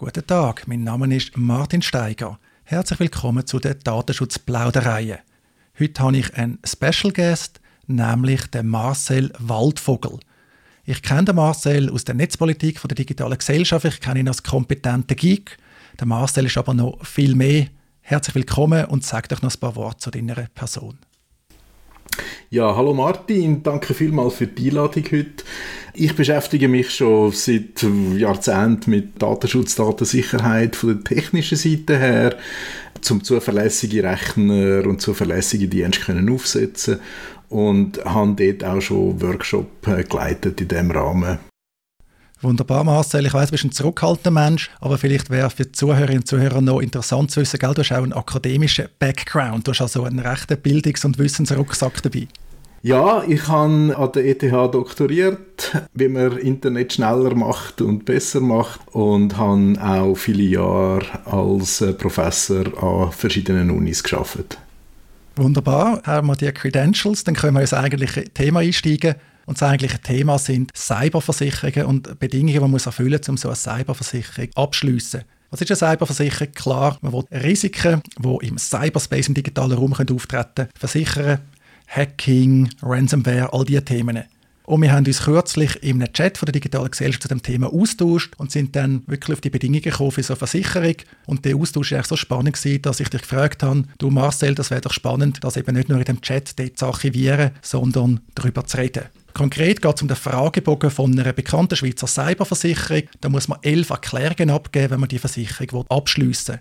Guten 0.00 0.24
Tag, 0.24 0.68
mein 0.68 0.84
Name 0.84 1.12
ist 1.16 1.36
Martin 1.36 1.82
Steiger. 1.82 2.38
Herzlich 2.62 3.00
willkommen 3.00 3.44
zu 3.44 3.58
den 3.58 3.80
Datenschutzplaudereien. 3.80 5.18
Heute 5.76 6.00
habe 6.00 6.18
ich 6.18 6.32
einen 6.36 6.60
Special 6.64 7.12
Guest, 7.12 7.60
nämlich 7.88 8.46
den 8.46 8.68
Marcel 8.68 9.32
Waldvogel. 9.40 10.20
Ich 10.84 11.02
kenne 11.02 11.24
den 11.24 11.34
Marcel 11.34 11.90
aus 11.90 12.04
der 12.04 12.14
Netzpolitik 12.14 12.78
von 12.78 12.86
der 12.86 12.94
digitalen 12.94 13.38
Gesellschaft. 13.38 13.86
Ich 13.86 13.98
kenne 13.98 14.20
ihn 14.20 14.28
als 14.28 14.44
kompetenten 14.44 15.16
Geek. 15.16 15.58
Der 15.98 16.06
Marcel 16.06 16.46
ist 16.46 16.58
aber 16.58 16.74
noch 16.74 17.04
viel 17.04 17.34
mehr. 17.34 17.66
Herzlich 18.00 18.36
willkommen 18.36 18.84
und 18.84 19.04
sag 19.04 19.28
doch 19.28 19.42
noch 19.42 19.52
ein 19.52 19.58
paar 19.58 19.74
Worte 19.74 19.98
zu 19.98 20.10
deiner 20.12 20.46
Person. 20.54 20.96
Ja, 22.50 22.74
hallo 22.74 22.94
Martin, 22.94 23.62
danke 23.62 23.92
vielmals 23.92 24.36
für 24.36 24.46
die 24.46 24.70
Einladung 24.70 25.04
heute. 25.12 25.44
Ich 25.92 26.16
beschäftige 26.16 26.66
mich 26.66 26.90
schon 26.94 27.30
seit 27.30 27.84
Jahrzehnten 28.16 28.90
mit 28.90 29.20
Datenschutz, 29.20 29.74
Datensicherheit 29.74 30.74
von 30.74 30.94
der 30.94 31.04
technischen 31.04 31.58
Seite 31.58 31.98
her, 31.98 32.38
zum 33.02 33.22
zuverlässige 33.22 34.02
Rechner 34.02 34.86
und 34.86 35.02
zuverlässige 35.02 35.68
Dienste 35.68 36.00
können 36.00 36.30
aufsetzen 36.30 37.00
und 37.50 38.02
habe 38.06 38.34
dort 38.42 38.64
auch 38.64 38.80
schon 38.80 39.20
Workshop 39.20 39.86
äh, 39.86 40.04
geleitet 40.04 40.58
in 40.62 40.68
diesem 40.68 40.90
Rahmen. 40.90 41.38
Wunderbar, 42.40 42.84
Marcel. 42.84 43.26
Ich 43.26 43.34
weiß, 43.34 43.48
du 43.48 43.52
bist 43.52 43.64
ein 43.64 43.72
zurückhaltender 43.72 44.30
Mensch, 44.30 44.70
aber 44.80 44.96
vielleicht 44.96 45.28
wäre 45.28 45.50
für 45.50 45.64
die 45.64 45.72
Zuhörerinnen 45.72 46.20
und 46.20 46.28
Zuhörer 46.28 46.60
noch 46.60 46.78
interessant 46.78 47.32
zu 47.32 47.40
wissen, 47.40 47.58
gell? 47.58 47.74
du 47.74 47.82
hast 47.82 47.90
auch 47.90 47.96
einen 47.96 48.12
akademischen 48.12 48.86
Background, 49.00 49.66
du 49.66 49.72
hast 49.72 49.80
also 49.80 50.04
einen 50.04 50.20
rechten 50.20 50.56
Bildungs- 50.56 51.04
und 51.04 51.18
Wissensrucksack 51.18 52.00
dabei. 52.00 52.28
Ja, 52.82 53.24
ich 53.26 53.48
habe 53.48 53.96
an 53.96 54.12
der 54.12 54.24
ETH 54.24 54.42
doktoriert, 54.42 55.72
wie 55.94 56.08
man 56.08 56.38
Internet 56.38 56.92
schneller 56.92 57.34
macht 57.34 57.80
und 57.80 58.04
besser 58.04 58.40
macht 58.40 58.80
und 58.92 59.36
habe 59.36 59.76
auch 59.82 60.14
viele 60.14 60.44
Jahre 60.44 61.04
als 61.24 61.80
äh, 61.80 61.92
Professor 61.92 62.66
an 62.82 63.10
verschiedenen 63.10 63.70
Unis 63.70 64.02
geschafft. 64.02 64.58
Wunderbar, 65.34 66.02
haben 66.04 66.28
wir 66.28 66.36
die 66.36 66.52
Credentials, 66.52 67.24
dann 67.24 67.34
können 67.34 67.54
wir 67.54 67.62
ins 67.62 67.74
eigentliche 67.74 68.24
Thema 68.24 68.60
einsteigen. 68.60 69.16
Und 69.46 69.60
das 69.60 69.68
eigentliche 69.68 70.00
Thema 70.00 70.38
sind 70.38 70.70
Cyberversicherungen 70.76 71.86
und 71.86 72.18
Bedingungen, 72.20 72.52
die 72.52 72.60
man 72.60 72.74
erfüllen 72.74 73.18
muss, 73.18 73.28
um 73.28 73.36
so 73.36 73.48
eine 73.48 73.56
Cyberversicherung 73.56 74.50
abschließen. 74.54 75.22
Was 75.50 75.62
ist 75.62 75.70
eine 75.70 75.76
Cyberversicherung? 75.92 76.52
Klar, 76.52 76.98
man 77.00 77.12
will 77.12 77.24
Risiken, 77.32 78.02
die 78.18 78.46
im 78.46 78.58
Cyberspace, 78.58 79.28
im 79.28 79.34
digitalen 79.34 79.72
Raum 79.72 79.94
auftreten 79.94 80.48
können, 80.54 80.68
versichern. 80.78 81.38
Hacking, 81.88 82.70
Ransomware, 82.82 83.52
all 83.52 83.64
diese 83.64 83.84
Themen. 83.84 84.24
Und 84.68 84.82
wir 84.82 84.92
haben 84.92 85.06
uns 85.06 85.22
kürzlich 85.22 85.82
einem 85.82 86.12
Chat 86.12 86.36
von 86.36 86.44
der 86.44 86.52
digitalen 86.52 86.90
Gesellschaft 86.90 87.22
zu 87.22 87.28
dem 87.28 87.42
Thema 87.42 87.72
austauscht 87.72 88.34
und 88.36 88.52
sind 88.52 88.76
dann 88.76 89.02
wirklich 89.06 89.34
auf 89.34 89.40
die 89.40 89.48
Bedingungen 89.48 89.80
gekommen 89.80 90.10
für 90.10 90.22
so 90.22 90.34
eine 90.34 90.38
Versicherung. 90.38 90.94
Und 91.24 91.46
der 91.46 91.56
Austausch 91.56 91.92
war 91.92 92.04
so 92.04 92.16
spannend, 92.16 92.54
gewesen, 92.54 92.82
dass 92.82 93.00
ich 93.00 93.08
dich 93.08 93.22
gefragt 93.22 93.62
habe, 93.62 93.84
du 93.96 94.10
Marcel, 94.10 94.54
das 94.54 94.70
wäre 94.70 94.82
doch 94.82 94.92
spannend, 94.92 95.42
dass 95.42 95.56
eben 95.56 95.74
nicht 95.74 95.88
nur 95.88 95.98
in 95.98 96.04
dem 96.04 96.20
Chat 96.20 96.58
dort 96.58 96.78
zu 96.78 96.84
archivieren, 96.84 97.52
sondern 97.62 98.20
darüber 98.34 98.66
zu 98.66 98.76
reden. 98.76 99.04
Konkret 99.32 99.80
geht 99.80 99.96
es 99.96 100.02
um 100.02 100.08
den 100.08 100.18
Fragebogen 100.18 100.90
von 100.90 101.18
einer 101.18 101.32
bekannten 101.32 101.76
Schweizer 101.76 102.06
Cyberversicherung. 102.06 103.04
Da 103.22 103.30
muss 103.30 103.48
man 103.48 103.60
elf 103.62 103.88
Erklärungen 103.88 104.50
abgeben, 104.50 104.90
wenn 104.90 105.00
man 105.00 105.08
die 105.08 105.18
Versicherung 105.18 105.86
abschliessen 105.88 106.56
will. 106.56 106.60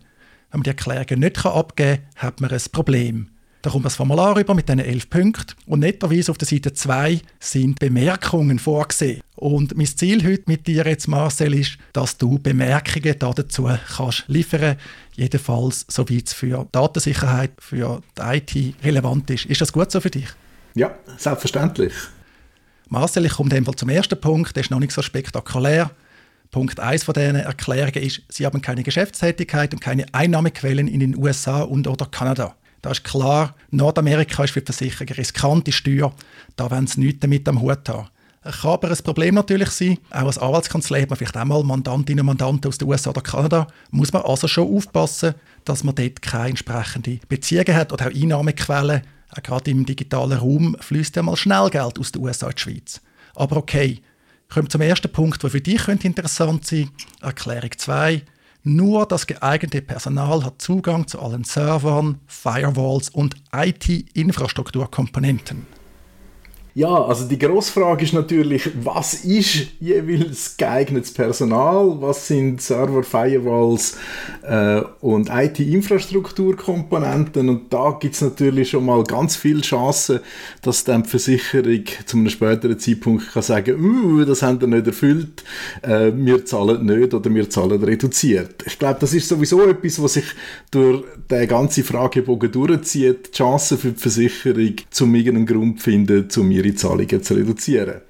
Wenn 0.52 0.60
man 0.60 0.64
die 0.64 0.70
Erklärungen 0.70 1.20
nicht 1.20 1.46
abgeben 1.46 2.04
kann, 2.16 2.28
hat 2.28 2.40
man 2.40 2.52
ein 2.52 2.62
Problem. 2.72 3.32
Da 3.68 3.72
kommt 3.72 3.84
das 3.84 3.98
Formular 3.98 4.40
über 4.40 4.54
mit 4.54 4.70
diesen 4.70 4.80
elf 4.80 5.10
Punkten 5.10 5.54
und 5.66 5.82
netterweise 5.82 6.32
auf 6.32 6.38
der 6.38 6.48
Seite 6.48 6.72
2 6.72 7.20
sind 7.38 7.80
Bemerkungen 7.80 8.60
vorgesehen. 8.60 9.20
Und 9.36 9.76
mein 9.76 9.88
Ziel 9.88 10.26
heute 10.26 10.44
mit 10.46 10.68
dir 10.68 10.86
jetzt, 10.86 11.10
Marcel, 11.10 11.54
ist, 11.54 11.78
dass 11.92 12.18
du 12.18 12.40
Bemerkungen 12.40 13.20
dazu 13.20 13.70
kannst 13.98 14.24
liefern 14.28 14.78
jedenfalls 15.16 15.86
soweit 15.90 16.28
es 16.28 16.34
für 16.34 16.66
Datensicherheit, 16.72 17.52
für 17.60 18.02
die 18.18 18.22
IT 18.22 18.76
relevant 18.86 19.30
ist. 19.32 19.48
Ist 19.48 19.60
das 19.60 19.74
gut 19.74 19.92
so 19.92 20.00
für 20.00 20.12
dich? 20.12 20.30
Ja, 20.74 20.96
selbstverständlich. 21.18 21.92
Marcel, 22.88 23.26
ich 23.26 23.34
komme 23.34 23.50
dem 23.50 23.66
zum 23.76 23.90
ersten 23.90 24.18
Punkt, 24.18 24.56
der 24.56 24.62
ist 24.62 24.72
noch 24.72 24.80
nicht 24.80 24.94
so 24.94 25.02
spektakulär. 25.02 25.92
Punkt 26.52 26.80
1 26.80 27.04
von 27.04 27.14
diesen 27.14 27.36
Erklärungen 27.36 28.02
ist, 28.02 28.22
sie 28.30 28.46
haben 28.46 28.62
keine 28.62 28.84
Geschäftstätigkeit 28.84 29.74
und 29.74 29.82
keine 29.82 30.06
Einnahmequellen 30.14 30.88
in 30.88 31.02
den 31.02 31.18
USA 31.18 31.64
und 31.64 31.86
oder 31.90 32.06
Kanada. 32.06 32.56
Da 32.82 32.92
ist 32.92 33.04
klar, 33.04 33.56
Nordamerika 33.72 34.44
ist 34.44 34.52
für 34.52 34.62
die 34.62 34.72
Versicherung 34.72 35.16
riskante 35.16 35.72
Steuer, 35.72 36.14
da 36.56 36.70
wollen 36.70 36.88
sie 36.88 37.00
nichts 37.02 37.20
damit 37.22 37.48
am 37.48 37.62
Hut 37.62 37.90
haben. 37.90 38.08
Es 38.44 38.62
kann 38.62 38.72
aber 38.72 38.90
ein 38.90 38.98
Problem 38.98 39.36
natürlich 39.36 39.72
sein, 39.72 39.98
auch 40.10 40.28
als 40.28 40.38
Anwaltskanzlei 40.38 41.02
hat 41.02 41.10
man 41.10 41.18
vielleicht 41.18 41.36
einmal 41.36 41.64
Mandantinnen 41.64 42.22
und 42.22 42.28
Mandanten 42.28 42.70
aus 42.70 42.78
den 42.78 42.88
USA 42.88 43.10
oder 43.10 43.22
Kanada, 43.22 43.68
muss 43.92 44.14
man 44.14 44.22
also 44.22 44.48
schon 44.48 44.74
aufpassen, 44.74 45.36
dass 45.66 45.84
man 45.84 45.96
dort 45.96 46.22
keine 46.22 46.52
entsprechende 46.52 47.20
Beziehungen 47.28 47.76
hat 47.76 47.92
oder 47.92 48.08
auch 48.08 48.16
Einnahmequellen. 48.16 49.02
Auch 49.32 49.44
gerade 49.44 49.72
im 49.72 49.86
digitalen 49.86 50.38
Raum 50.38 50.78
fließt 50.80 51.18
ja 51.18 51.24
mal 51.24 51.36
schnell 51.36 51.70
Geld 51.70 52.00
aus 52.00 52.14
den 52.14 52.22
USA 52.22 52.48
in 52.48 52.56
die 52.56 52.62
Schweiz. 52.62 53.02
Aber 53.36 53.58
okay, 53.58 54.02
kommen 54.48 54.68
wir 54.68 54.70
zum 54.70 54.82
ersten 54.82 55.12
Punkt, 55.12 55.44
der 55.44 55.50
für 55.50 55.60
dich 55.60 55.84
könnte 55.84 56.08
interessant 56.08 56.66
sein 56.66 56.90
Erklärung 57.22 57.72
2. 57.76 58.22
Nur 58.70 59.06
das 59.06 59.28
geeignete 59.28 59.82
Personal 59.82 60.44
hat 60.44 60.62
Zugang 60.62 61.08
zu 61.08 61.22
allen 61.22 61.46
Servern, 61.46 62.20
Firewalls 62.28 63.08
und 63.08 63.38
IT-Infrastrukturkomponenten. 63.56 65.77
Ja, 66.78 67.06
also 67.06 67.28
die 67.28 67.40
Grossfrage 67.40 68.04
ist 68.04 68.14
natürlich, 68.14 68.70
was 68.84 69.26
ist 69.26 69.70
jeweils 69.80 70.56
geeignetes 70.58 71.12
Personal? 71.12 71.98
Was 72.02 72.28
sind 72.28 72.62
Server, 72.62 73.02
Firewalls 73.02 73.98
äh, 74.44 74.84
und 75.02 75.32
IT-Infrastrukturkomponenten? 75.34 77.50
Und 77.50 77.74
da 77.74 77.98
gibt 78.00 78.14
es 78.14 78.22
natürlich 78.22 78.70
schon 78.70 78.86
mal 78.86 79.04
ganz 79.06 79.36
viele 79.36 79.62
Chancen, 79.62 80.20
dass 80.62 80.84
dann 80.84 81.02
die 81.02 81.10
Versicherung 81.10 81.84
zu 82.06 82.18
einem 82.18 82.30
späteren 82.30 82.78
Zeitpunkt 82.78 83.34
kann 83.34 83.42
sagen, 83.42 83.84
uh, 83.84 84.24
das 84.24 84.44
haben 84.44 84.62
wir 84.62 84.68
nicht 84.68 84.86
erfüllt, 84.86 85.44
äh, 85.82 86.12
wir 86.14 86.46
zahlen 86.46 86.86
nicht 86.86 87.12
oder 87.12 87.34
wir 87.34 87.50
zahlen 87.50 87.84
reduziert. 87.84 88.64
Ich 88.68 88.78
glaube, 88.78 89.00
das 89.00 89.16
ist 89.16 89.30
sowieso 89.30 89.68
etwas, 89.68 90.00
was 90.00 90.14
sich 90.14 90.26
durch 90.70 91.04
den 91.32 91.48
ganzen 91.48 91.84
Fragebogen 91.84 92.52
durchzieht, 92.52 93.30
die 93.30 93.38
Chancen 93.38 93.80
für 93.80 93.94
die 93.94 94.00
Versicherung, 94.00 94.76
zum 94.92 95.16
irgendeinen 95.16 95.48
Grund 95.48 95.82
finden, 95.82 96.30
zu 96.30 96.44
mir 96.44 96.67
ihre 96.68 96.76
Zahlungen 96.76 97.24
zu 97.24 97.34
reduzieren. 97.34 98.02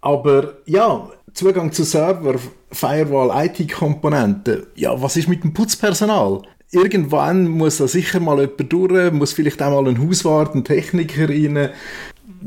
Aber 0.00 0.58
ja, 0.66 1.08
Zugang 1.34 1.72
zu 1.72 1.84
Server, 1.84 2.36
Firewall, 2.72 3.46
IT-Komponenten, 3.46 4.66
ja, 4.74 5.00
was 5.00 5.16
ist 5.16 5.28
mit 5.28 5.44
dem 5.44 5.52
Putzpersonal? 5.52 6.42
Irgendwann 6.70 7.48
muss 7.48 7.78
da 7.78 7.88
sicher 7.88 8.20
mal 8.20 8.40
jemand 8.40 8.72
durch, 8.72 9.12
muss 9.12 9.32
vielleicht 9.32 9.62
auch 9.62 9.70
mal 9.70 9.88
ein 9.88 10.06
Hauswart, 10.06 10.54
ein 10.54 10.64
Techniker 10.64 11.28
rein. 11.28 11.70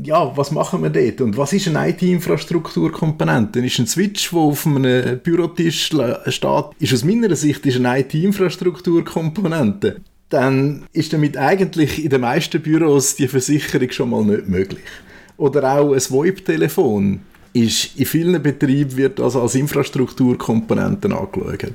Ja, 0.02 0.36
was 0.36 0.52
machen 0.52 0.82
wir 0.82 0.90
dort? 0.90 1.20
Und 1.20 1.36
was 1.36 1.52
ist 1.52 1.68
eine 1.68 1.90
IT-Infrastrukturkomponente? 1.90 3.60
Ist 3.60 3.78
ein 3.78 3.86
Switch, 3.86 4.30
der 4.30 4.38
auf 4.38 4.66
einem 4.66 5.20
Bürotisch 5.20 5.86
steht, 5.86 6.26
ist 6.26 6.44
aus 6.44 7.04
meiner 7.04 7.34
Sicht 7.34 7.66
ist 7.66 7.76
eine 7.76 8.00
IT-Infrastrukturkomponente. 8.00 10.00
Dann 10.28 10.84
ist 10.92 11.12
damit 11.12 11.36
eigentlich 11.36 12.04
in 12.04 12.10
den 12.10 12.22
meisten 12.22 12.62
Büros 12.62 13.16
die 13.16 13.28
Versicherung 13.28 13.90
schon 13.90 14.10
mal 14.10 14.24
nicht 14.24 14.48
möglich 14.48 14.80
oder 15.42 15.76
auch 15.76 15.92
ein 15.92 16.00
VoIP-Telefon 16.00 17.20
ist 17.52 17.98
in 17.98 18.06
vielen 18.06 18.40
Betrieben 18.40 18.96
wird 18.96 19.18
also 19.18 19.42
als 19.42 19.56
Infrastrukturkomponenten 19.56 21.12
angeschaut. 21.12 21.74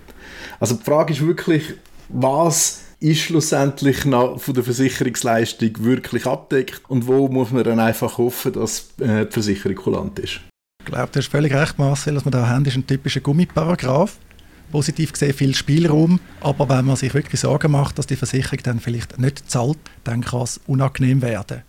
Also 0.59 0.75
die 0.75 0.83
Frage 0.83 1.13
ist 1.13 1.21
wirklich, 1.21 1.73
was 2.07 2.83
ist 3.01 3.19
schlussendlich 3.19 3.97
von 3.99 4.53
der 4.55 4.63
Versicherungsleistung 4.63 5.71
wirklich 5.83 6.25
abdeckt 6.25 6.81
und 6.87 7.07
wo 7.07 7.27
muss 7.27 7.51
man 7.51 7.65
dann 7.65 7.79
einfach 7.79 8.17
hoffen, 8.17 8.53
dass 8.53 8.93
äh, 9.01 9.25
die 9.25 9.31
Versicherung 9.31 9.75
kulant 9.75 10.17
ist. 10.17 10.39
Ich 10.79 10.85
glaube, 10.85 11.09
du 11.11 11.19
hast 11.19 11.27
völlig 11.27 11.53
recht, 11.53 11.77
Marcel, 11.77 12.15
was 12.15 12.25
wir 12.25 12.31
da 12.31 12.47
haben, 12.47 12.65
ist 12.65 12.77
ein 12.77 12.87
typischer 12.87 13.19
Gummiparagraf. 13.19 14.17
Positiv 14.71 15.11
gesehen 15.11 15.33
viel 15.33 15.53
Spielraum, 15.53 16.21
aber 16.39 16.69
wenn 16.69 16.85
man 16.85 16.95
sich 16.95 17.13
wirklich 17.13 17.41
Sorgen 17.41 17.71
macht, 17.73 17.99
dass 17.99 18.07
die 18.07 18.15
Versicherung 18.15 18.59
dann 18.63 18.79
vielleicht 18.79 19.19
nicht 19.19 19.51
zahlt, 19.51 19.77
dann 20.05 20.21
kann 20.21 20.41
es 20.41 20.59
unangenehm 20.65 21.21
werden. 21.21 21.63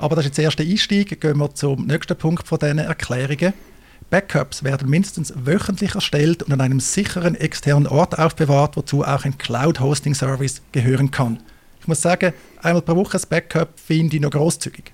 Aber 0.00 0.16
das 0.16 0.24
ist 0.24 0.28
jetzt 0.28 0.38
der 0.38 0.44
erste 0.46 0.62
Einstieg. 0.62 1.20
Gehen 1.20 1.36
wir 1.36 1.54
zum 1.54 1.86
nächsten 1.86 2.16
Punkt 2.16 2.48
von 2.48 2.58
diesen 2.58 2.78
Erklärungen. 2.78 3.52
Backups 4.08 4.64
werden 4.64 4.88
mindestens 4.88 5.32
wöchentlich 5.36 5.94
erstellt 5.94 6.42
und 6.42 6.52
an 6.52 6.60
einem 6.62 6.80
sicheren 6.80 7.34
externen 7.34 7.86
Ort 7.86 8.18
aufbewahrt, 8.18 8.76
wozu 8.76 9.04
auch 9.04 9.24
ein 9.24 9.36
Cloud-Hosting-Service 9.36 10.62
gehören 10.72 11.10
kann. 11.10 11.40
Ich 11.80 11.86
muss 11.86 12.00
sagen, 12.00 12.32
einmal 12.62 12.82
pro 12.82 12.96
Woche 12.96 13.18
ein 13.18 13.24
Backup 13.28 13.78
finde 13.78 14.16
ich 14.16 14.22
noch 14.22 14.30
großzügig. 14.30 14.92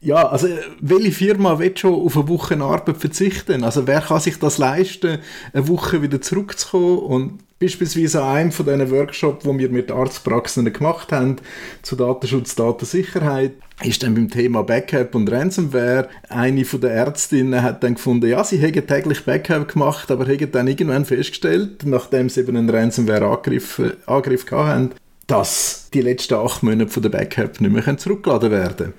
Ja, 0.00 0.28
also 0.28 0.46
welche 0.80 1.10
Firma 1.10 1.58
will 1.58 1.76
schon 1.76 1.94
auf 1.94 2.16
eine 2.16 2.28
Woche 2.28 2.60
Arbeit 2.60 2.98
verzichten? 2.98 3.64
Also 3.64 3.86
wer 3.86 4.00
kann 4.00 4.20
sich 4.20 4.38
das 4.38 4.58
leisten, 4.58 5.18
eine 5.52 5.68
Woche 5.68 6.02
wieder 6.02 6.20
zurückzukommen 6.20 6.98
und 6.98 7.40
Beispielsweise 7.60 8.22
an 8.22 8.36
einem 8.36 8.52
von 8.52 8.66
diesen 8.66 8.90
Workshops, 8.92 9.42
die 9.42 9.58
wir 9.58 9.68
mit 9.68 9.90
Arztpraxen 9.90 10.72
gemacht 10.72 11.10
haben, 11.10 11.36
zu 11.82 11.96
Datenschutz, 11.96 12.54
Datensicherheit, 12.54 13.54
ist 13.82 14.04
dann 14.04 14.14
beim 14.14 14.30
Thema 14.30 14.62
Backup 14.62 15.16
und 15.16 15.30
Ransomware 15.30 16.08
eine 16.28 16.64
von 16.64 16.80
den 16.80 16.90
Ärztinnen 16.90 17.60
hat 17.60 17.82
dann 17.82 17.94
gefunden, 17.94 18.28
ja, 18.28 18.44
sie 18.44 18.58
hätten 18.58 18.86
täglich 18.86 19.24
Backup 19.24 19.72
gemacht, 19.72 20.08
aber 20.12 20.26
hätten 20.26 20.52
dann 20.52 20.68
irgendwann 20.68 21.04
festgestellt, 21.04 21.84
nachdem 21.84 22.28
sie 22.28 22.40
eben 22.40 22.56
einen 22.56 22.70
Ransomware-Angriff 22.70 23.82
Angriff 24.06 24.48
hatten, 24.52 24.92
dass 25.26 25.90
die 25.92 26.00
letzten 26.00 26.34
acht 26.34 26.62
Monate 26.62 26.90
von 26.90 27.02
der 27.02 27.10
Backup 27.10 27.60
nicht 27.60 27.86
mehr 27.86 27.98
zurückgeladen 27.98 28.52
werden 28.52 28.76
können. 28.76 28.94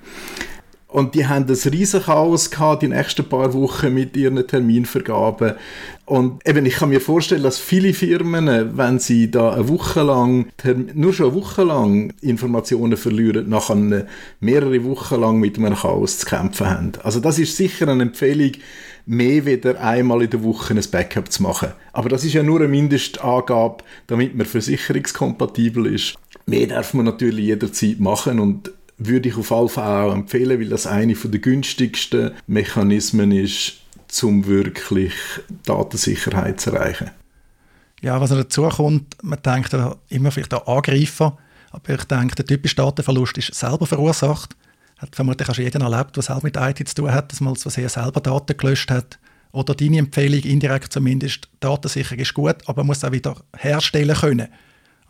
Und 0.90 1.14
die 1.14 1.26
haben 1.26 1.46
ein 1.46 1.72
riesen 1.72 2.02
Chaos 2.02 2.50
gehabt, 2.50 2.82
die 2.82 2.88
nächsten 2.88 3.28
paar 3.28 3.54
Wochen 3.54 3.94
mit 3.94 4.16
ihren 4.16 4.44
Terminvergaben. 4.44 5.54
Und 6.04 6.44
eben, 6.46 6.66
ich 6.66 6.74
kann 6.74 6.88
mir 6.88 7.00
vorstellen, 7.00 7.44
dass 7.44 7.60
viele 7.60 7.94
Firmen, 7.94 8.76
wenn 8.76 8.98
sie 8.98 9.30
da 9.30 9.52
eine 9.52 9.68
Woche 9.68 10.02
lang, 10.02 10.50
nur 10.94 11.12
schon 11.12 11.26
eine 11.26 11.34
Woche 11.36 11.62
lang 11.62 12.12
Informationen 12.20 12.96
verlieren, 12.96 13.48
nachher 13.48 14.06
mehrere 14.40 14.82
Wochen 14.82 15.20
lang 15.20 15.38
mit 15.38 15.58
einem 15.58 15.76
Chaos 15.76 16.18
zu 16.18 16.26
kämpfen 16.26 16.68
haben. 16.68 16.92
Also 17.04 17.20
das 17.20 17.38
ist 17.38 17.56
sicher 17.56 17.86
eine 17.86 18.02
Empfehlung, 18.02 18.52
mehr 19.06 19.46
wieder 19.46 19.80
einmal 19.80 20.22
in 20.22 20.30
der 20.30 20.42
Woche 20.42 20.74
ein 20.74 20.82
Backup 20.90 21.30
zu 21.30 21.44
machen. 21.44 21.68
Aber 21.92 22.08
das 22.08 22.24
ist 22.24 22.32
ja 22.32 22.42
nur 22.42 22.58
eine 22.58 22.68
Mindestangabe, 22.68 23.84
damit 24.08 24.34
man 24.34 24.46
versicherungskompatibel 24.46 25.86
ist. 25.86 26.16
Mehr 26.46 26.66
darf 26.66 26.94
man 26.94 27.04
natürlich 27.04 27.44
jederzeit 27.46 28.00
machen 28.00 28.40
und 28.40 28.72
würde 29.00 29.28
ich 29.28 29.36
auf 29.36 29.48
Fälle 29.48 29.86
auch 29.86 30.12
empfehlen, 30.12 30.60
weil 30.60 30.68
das 30.68 30.86
eine 30.86 31.14
der 31.14 31.40
günstigsten 31.40 32.32
Mechanismen 32.46 33.32
ist, 33.32 33.80
um 34.22 34.46
wirklich 34.46 35.14
Datensicherheit 35.64 36.60
zu 36.60 36.70
erreichen. 36.70 37.10
Ja, 38.02 38.20
was 38.20 38.30
dazu 38.30 38.68
kommt, 38.68 39.16
man 39.22 39.42
denkt 39.42 39.76
immer 40.08 40.30
vielleicht 40.30 40.54
an 40.54 40.62
Angreifer, 40.66 41.36
aber 41.70 41.94
ich 41.94 42.04
denke, 42.04 42.34
der 42.34 42.46
typische 42.46 42.76
Datenverlust 42.76 43.38
ist 43.38 43.54
selber 43.54 43.86
verursacht. 43.86 44.56
Hat 44.98 45.16
vermutlich 45.16 45.48
auch 45.48 45.56
jeder 45.56 45.80
erlebt, 45.80 46.16
was 46.16 46.30
auch 46.30 46.42
mit 46.42 46.56
IT 46.56 46.86
zu 46.88 46.94
tun 46.94 47.12
hat, 47.12 47.32
dass 47.32 47.40
man 47.40 47.54
er 47.54 47.88
selber 47.88 48.20
Daten 48.20 48.56
gelöscht 48.56 48.90
hat. 48.90 49.18
Oder 49.52 49.74
deine 49.74 49.98
Empfehlung, 49.98 50.40
indirekt 50.40 50.92
zumindest, 50.92 51.48
Datensicherung 51.60 52.18
ist 52.18 52.34
gut, 52.34 52.56
aber 52.66 52.82
man 52.82 52.88
muss 52.88 53.04
auch 53.04 53.12
wieder 53.12 53.36
herstellen 53.56 54.16
können. 54.16 54.48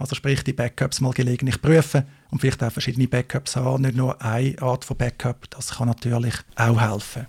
Also 0.00 0.14
sprich, 0.14 0.42
die 0.42 0.54
Backups 0.54 1.02
mal 1.02 1.12
gelegentlich 1.12 1.60
prüfen 1.60 2.04
und 2.30 2.40
vielleicht 2.40 2.64
auch 2.64 2.72
verschiedene 2.72 3.06
Backups 3.06 3.54
haben, 3.56 3.82
nicht 3.82 3.96
nur 3.96 4.20
eine 4.22 4.60
Art 4.62 4.86
von 4.86 4.96
Backup. 4.96 5.50
Das 5.50 5.76
kann 5.76 5.88
natürlich 5.88 6.34
auch 6.56 6.80
helfen. 6.80 7.26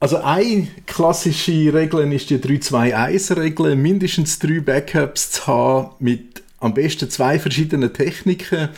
Also 0.00 0.16
eine 0.16 0.66
klassische 0.84 1.72
Regel 1.72 2.12
ist 2.12 2.28
die 2.28 2.38
3-2-1-Regel, 2.38 3.76
mindestens 3.76 4.40
drei 4.40 4.58
Backups 4.58 5.30
zu 5.30 5.46
haben 5.46 5.90
mit 6.00 6.42
am 6.58 6.74
besten 6.74 7.08
zwei 7.08 7.38
verschiedenen 7.38 7.92
Techniken 7.92 8.70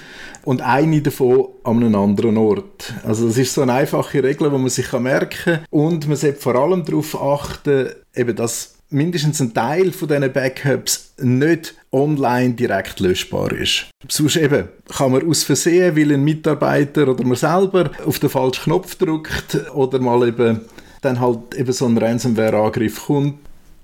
und 0.43 0.61
eine 0.61 1.01
davon 1.01 1.49
an 1.65 1.83
einem 1.83 1.95
anderen 1.95 2.37
Ort. 2.37 2.93
Also 3.05 3.27
das 3.27 3.39
ist 3.39 3.55
so 3.55 3.63
eine 3.63 3.73
einfache 3.73 4.23
Regel, 4.23 4.51
die 4.51 4.59
man 4.59 4.69
sich 4.69 4.93
merken 4.93 5.31
kann 5.45 5.65
und 5.71 6.07
man 6.09 6.17
sollte 6.19 6.41
vor 6.41 6.57
allem 6.57 6.85
darauf 6.85 7.19
achten, 7.19 7.89
eben, 8.15 8.37
dass 8.37 8.74
mindestens 8.91 9.41
ein 9.41 9.55
Teil 9.55 9.93
von 9.93 10.09
diesen 10.09 10.33
Backups 10.33 11.15
nicht 11.19 11.75
online 11.93 12.55
direkt 12.55 13.01
löschbar 13.01 13.53
ist. 13.53 13.87
Sonst 14.09 14.37
eben 14.37 14.69
kann 14.89 15.13
man 15.13 15.29
aus 15.29 15.45
Versehen, 15.45 15.97
weil 15.97 16.13
ein 16.13 16.25
Mitarbeiter 16.25 17.09
oder 17.09 17.25
man 17.25 17.37
selber 17.37 17.91
auf 18.05 18.19
den 18.19 18.31
falschen 18.31 18.65
Knopf 18.65 18.97
drückt 18.97 19.71
oder 19.73 19.99
mal 19.99 20.29
eben 20.29 20.61
dann 21.01 21.21
halt 21.21 21.55
eben 21.55 21.73
so 21.73 21.87
ein 21.87 21.99
Ransomware-Angriff 21.99 23.07
kommt, 23.07 23.39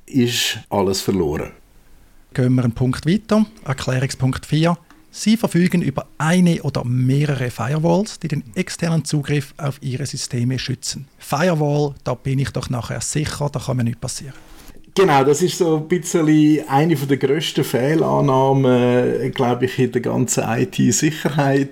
ist 0.06 0.58
alles 0.70 1.00
verloren. 1.00 1.52
Gehen 2.32 2.54
wir 2.54 2.64
einen 2.64 2.72
Punkt 2.72 3.06
weiter. 3.06 3.44
Erklärungspunkt 3.64 4.46
4. 4.46 4.76
Sie 5.12 5.36
verfügen 5.36 5.82
über 5.82 6.06
eine 6.18 6.62
oder 6.62 6.84
mehrere 6.84 7.50
Firewalls, 7.50 8.20
die 8.20 8.28
den 8.28 8.44
externen 8.54 9.04
Zugriff 9.04 9.54
auf 9.56 9.82
Ihre 9.82 10.06
Systeme 10.06 10.58
schützen. 10.58 11.08
Firewall, 11.18 11.94
da 12.04 12.14
bin 12.14 12.38
ich 12.38 12.50
doch 12.50 12.70
nachher 12.70 13.00
sicher, 13.00 13.50
da 13.50 13.58
kann 13.58 13.78
mir 13.78 13.84
nichts 13.84 14.00
passieren. 14.00 14.34
Genau, 14.94 15.24
das 15.24 15.42
ist 15.42 15.58
so 15.58 15.76
ein 15.76 15.88
bisschen 15.88 16.68
eine 16.68 16.96
der 16.96 17.16
grössten 17.16 17.64
Fehlannahmen, 17.64 19.32
glaube 19.32 19.66
ich, 19.66 19.78
in 19.78 19.92
der 19.92 20.00
ganzen 20.00 20.44
IT-Sicherheit. 20.44 21.70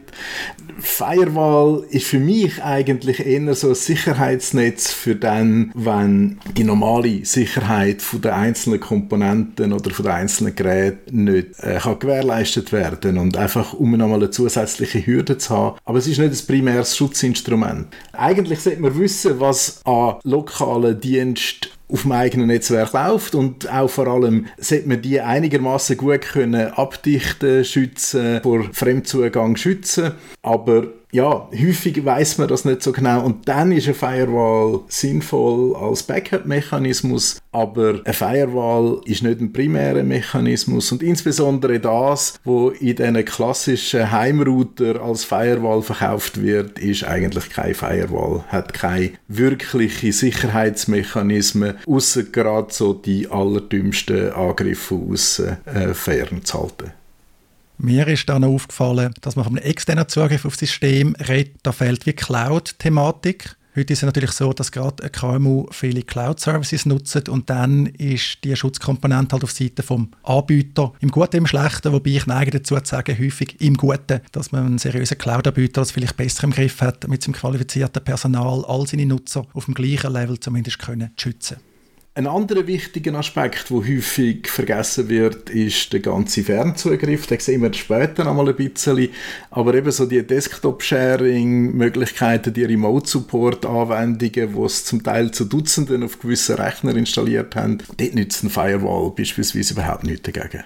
Firewall 0.81 1.85
ist 1.91 2.07
für 2.07 2.21
mich 2.21 2.63
eigentlich 2.63 3.27
eher 3.27 3.55
so 3.55 3.71
ein 3.71 3.75
Sicherheitsnetz 3.75 4.93
für 4.93 5.17
dann, 5.17 5.73
wenn 5.75 6.39
die 6.57 6.63
normale 6.63 7.25
Sicherheit 7.25 8.01
von 8.01 8.21
den 8.21 8.31
einzelnen 8.31 8.79
Komponenten 8.79 9.73
oder 9.73 9.91
von 9.91 10.05
den 10.05 10.15
einzelnen 10.15 10.55
Geräten 10.55 11.25
nicht 11.25 11.59
äh, 11.61 11.79
kann 11.83 11.99
gewährleistet 11.99 12.73
werden 12.73 13.19
und 13.19 13.37
einfach 13.37 13.73
um 13.73 13.91
nochmal 13.93 14.19
eine 14.19 14.31
zusätzliche 14.31 15.05
Hürde 15.05 15.39
zu 15.39 15.51
haben. 15.51 15.79
Aber 15.85 15.99
es 15.99 16.07
ist 16.07 16.19
nicht 16.19 16.31
das 16.31 16.43
primäres 16.43 16.97
Schutzinstrument. 16.97 17.89
Eigentlich 18.13 18.61
sollte 18.61 18.81
man 18.81 18.97
wissen, 18.97 19.41
was 19.41 19.81
an 19.85 20.17
lokalen 20.23 21.01
Diensten 21.01 21.68
auf 21.89 22.03
dem 22.03 22.13
eigenen 22.13 22.49
Netzwerk 22.49 22.93
läuft 22.93 23.35
und 23.35 23.71
auch 23.73 23.89
vor 23.89 24.07
allem 24.07 24.47
sollte 24.59 24.89
man 24.89 25.03
die 25.03 25.21
einigermaßen 25.21 25.97
gut 25.97 26.23
können 26.23 26.73
abdichten, 26.73 27.65
schützen, 27.65 28.41
vor 28.43 28.65
Fremdzugang 28.73 29.57
schützen, 29.57 30.13
aber 30.43 30.89
ja, 31.11 31.49
häufig 31.53 32.05
weiß 32.05 32.39
man 32.39 32.49
das 32.49 32.65
nicht 32.65 32.83
so 32.83 32.93
genau 32.93 33.25
und 33.25 33.49
dann 33.49 33.73
ist 33.73 33.87
eine 33.87 33.95
Firewall 33.95 34.81
sinnvoll 34.89 35.75
als 35.77 36.03
Backup-Mechanismus, 36.03 37.41
aber 37.51 38.01
eine 38.05 38.15
Firewall 38.15 39.01
ist 39.07 39.23
nicht 39.23 39.41
ein 39.41 39.53
primärer 39.53 40.03
Mechanismus 40.03 40.93
und 40.93 41.03
insbesondere 41.03 41.81
das, 41.81 42.35
wo 42.45 42.71
in 42.71 42.97
diesen 42.97 43.25
klassischen 43.25 44.11
Heimrouter 44.13 45.01
als 45.01 45.25
Firewall 45.25 45.83
verkauft 45.83 46.43
wird, 46.43 46.79
ist 46.79 47.05
eigentlich 47.05 47.49
kein 47.49 47.75
Firewall, 47.75 48.45
hat 48.49 48.75
keine 48.75 49.13
wirkliche 49.29 50.13
Sicherheitsmechanismen, 50.13 51.77
außer 51.87 52.25
gerade 52.25 52.73
so 52.73 52.93
die 52.93 53.29
allerdümmsten 53.29 54.33
Angriffe 54.33 54.95
aus 54.95 55.39
äh, 55.39 55.95
fernzuhalten. 55.95 56.98
Mir 57.81 58.09
ist 58.09 58.29
dann 58.29 58.43
aufgefallen, 58.43 59.15
dass 59.21 59.37
man 59.37 59.45
von 59.45 59.57
einem 59.57 59.65
externen 59.65 60.09
Zugriff 60.09 60.45
auf 60.45 60.55
das 60.55 60.69
System 60.69 61.15
redet. 61.15 61.59
Da 61.63 61.71
fehlt 61.71 62.07
wie 62.07 62.13
Cloud-Thematik. 62.13 63.57
Heute 63.77 63.93
ist 63.93 64.01
es 64.01 64.07
natürlich 64.07 64.33
so, 64.33 64.53
dass 64.53 64.73
gerade 64.73 65.05
ein 65.05 65.13
KMU 65.13 65.67
viele 65.71 66.03
Cloud-Services 66.03 66.87
nutzt 66.87 67.29
und 67.29 67.49
dann 67.49 67.87
ist 67.87 68.43
die 68.43 68.57
Schutzkomponente 68.57 69.35
halt 69.35 69.45
auf 69.45 69.53
Seite 69.53 69.85
vom 69.85 70.11
Anbieter 70.25 70.93
im 70.99 71.13
Guten, 71.13 71.37
im 71.37 71.47
Schlechten, 71.47 71.93
wobei 71.93 72.11
ich 72.11 72.27
neige 72.27 72.51
dazu 72.51 72.75
zu 72.75 72.85
sagen, 72.85 73.17
häufig 73.17 73.61
im 73.61 73.77
Guten, 73.77 74.23
dass 74.33 74.51
man 74.51 74.67
einen 74.67 74.79
seriösen 74.79 75.17
Cloud-Anbieter 75.17 75.81
das 75.83 75.93
vielleicht 75.93 76.17
besser 76.17 76.45
im 76.45 76.51
Griff 76.51 76.81
hat, 76.81 77.07
mit 77.07 77.23
seinem 77.23 77.35
qualifizierten 77.35 78.03
Personal 78.03 78.65
all 78.67 78.89
seine 78.89 79.07
Nutzer 79.07 79.47
auf 79.53 79.67
dem 79.67 79.75
gleichen 79.75 80.13
Level 80.13 80.41
zumindest 80.41 80.81
können 80.81 81.13
schützen 81.17 81.59
ein 82.19 82.27
anderer 82.27 82.67
wichtiger 82.67 83.15
Aspekt, 83.15 83.71
der 83.71 83.77
häufig 83.77 84.49
vergessen 84.49 85.09
wird, 85.09 85.51
ist 85.51 85.93
der 85.93 86.01
ganze 86.01 86.43
Fernzugriff. 86.43 87.29
Den 87.29 87.39
sehen 87.39 87.63
wir 87.63 87.73
später 87.73 88.25
noch 88.25 88.35
mal 88.35 88.49
ein 88.49 88.57
bisschen. 88.57 89.11
Aber 89.53 89.73
eben 89.75 89.93
so 89.93 90.05
die 90.05 90.27
Desktop-Sharing-Möglichkeiten, 90.27 92.53
die 92.53 92.65
Remote-Support-Anwendungen, 92.65 94.53
die 94.53 94.65
es 94.65 94.85
zum 94.85 95.05
Teil 95.05 95.31
zu 95.31 95.45
Dutzenden 95.45 96.03
auf 96.03 96.19
gewissen 96.19 96.57
Rechner 96.57 96.97
installiert 96.97 97.55
haben, 97.55 97.79
dort 97.97 98.15
nützt 98.17 98.43
ein 98.43 98.51
Firewall 98.51 99.13
beispielsweise 99.17 99.75
überhaupt 99.75 100.03
nichts 100.03 100.23
dagegen. 100.23 100.65